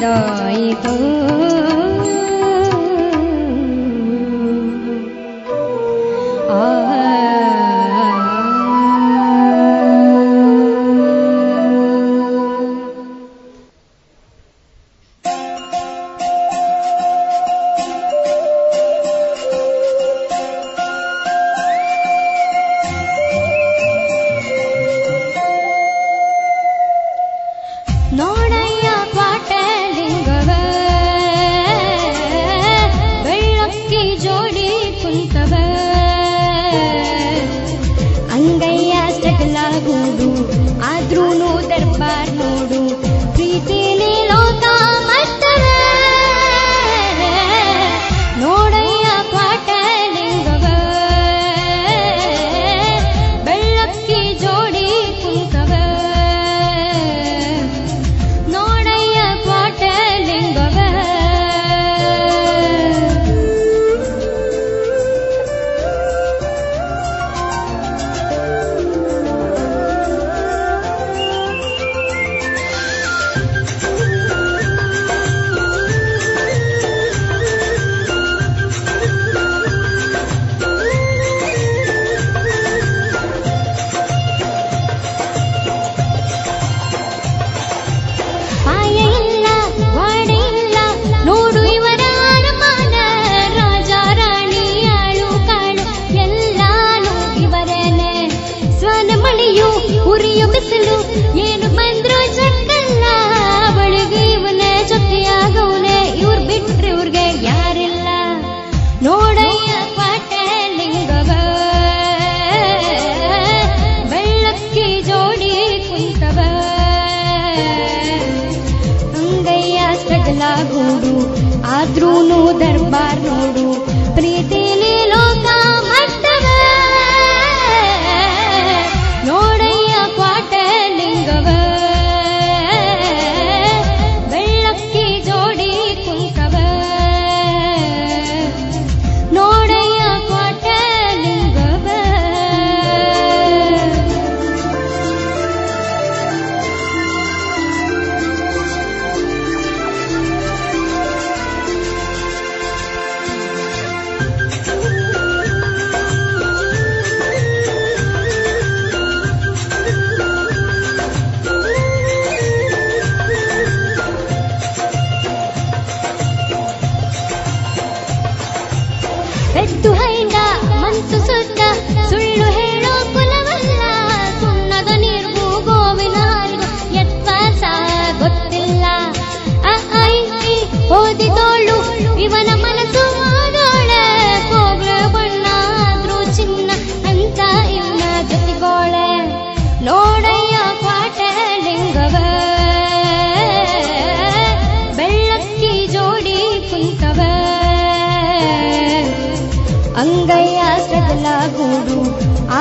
[0.00, 1.25] đời cũng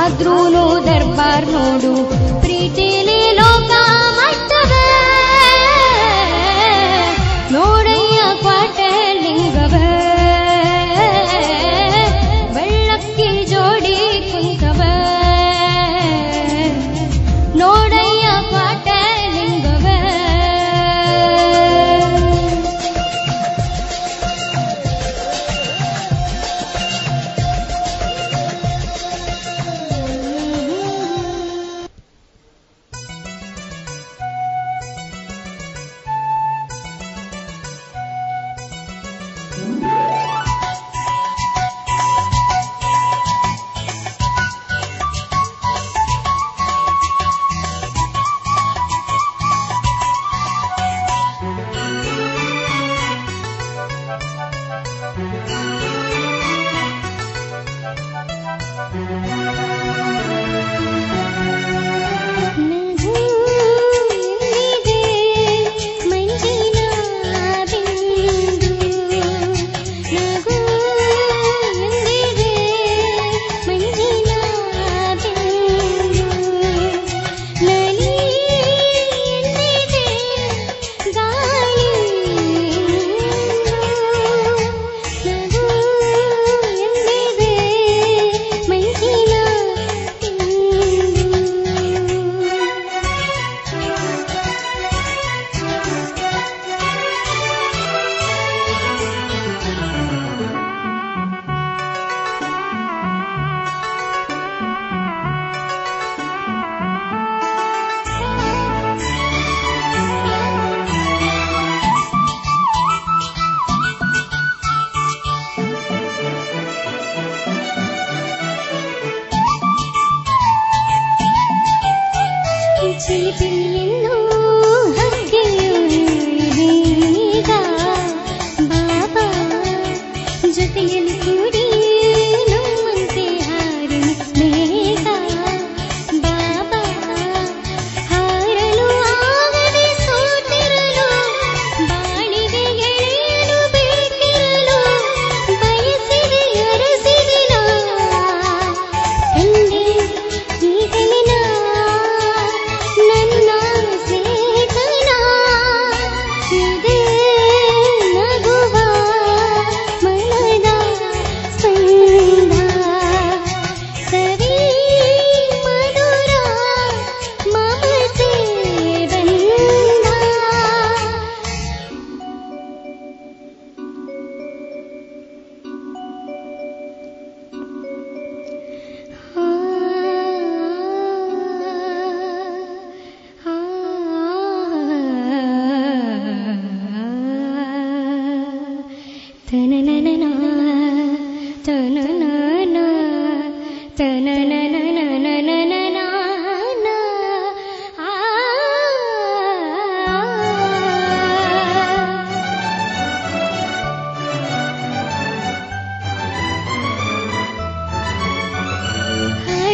[0.05, 0.35] ಆದ್ರೂ
[0.85, 1.93] ದರ್ಬಾರ್ ನೋಡು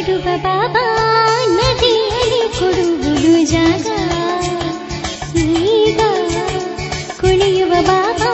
[0.04, 0.84] ಕೊಡುವ ಬಾಬಾ
[1.58, 3.88] ನದಿಯಲ್ಲಿ ಕೊಡುವುದು ಜಾಗ
[5.58, 6.00] ಈಗ
[7.20, 8.32] ಕುಣಿಯುವ ಬಾಬಾ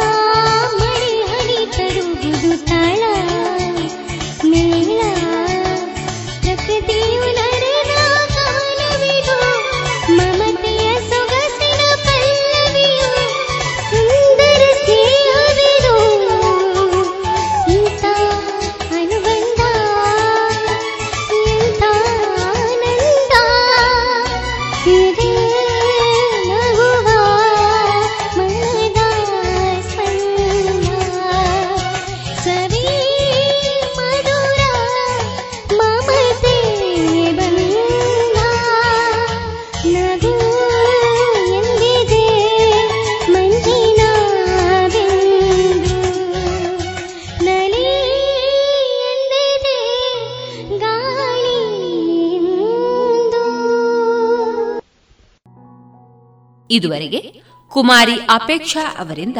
[56.77, 59.37] ಇದುವರೆಗೆ ಕುಮಾರಿ ಅಪೇಕ್ಷಾ ಅವರಿಂದ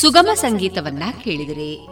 [0.00, 1.91] ಸುಗಮ ಸಂಗೀತವನ್ನ ಕೇಳಿದರೆ.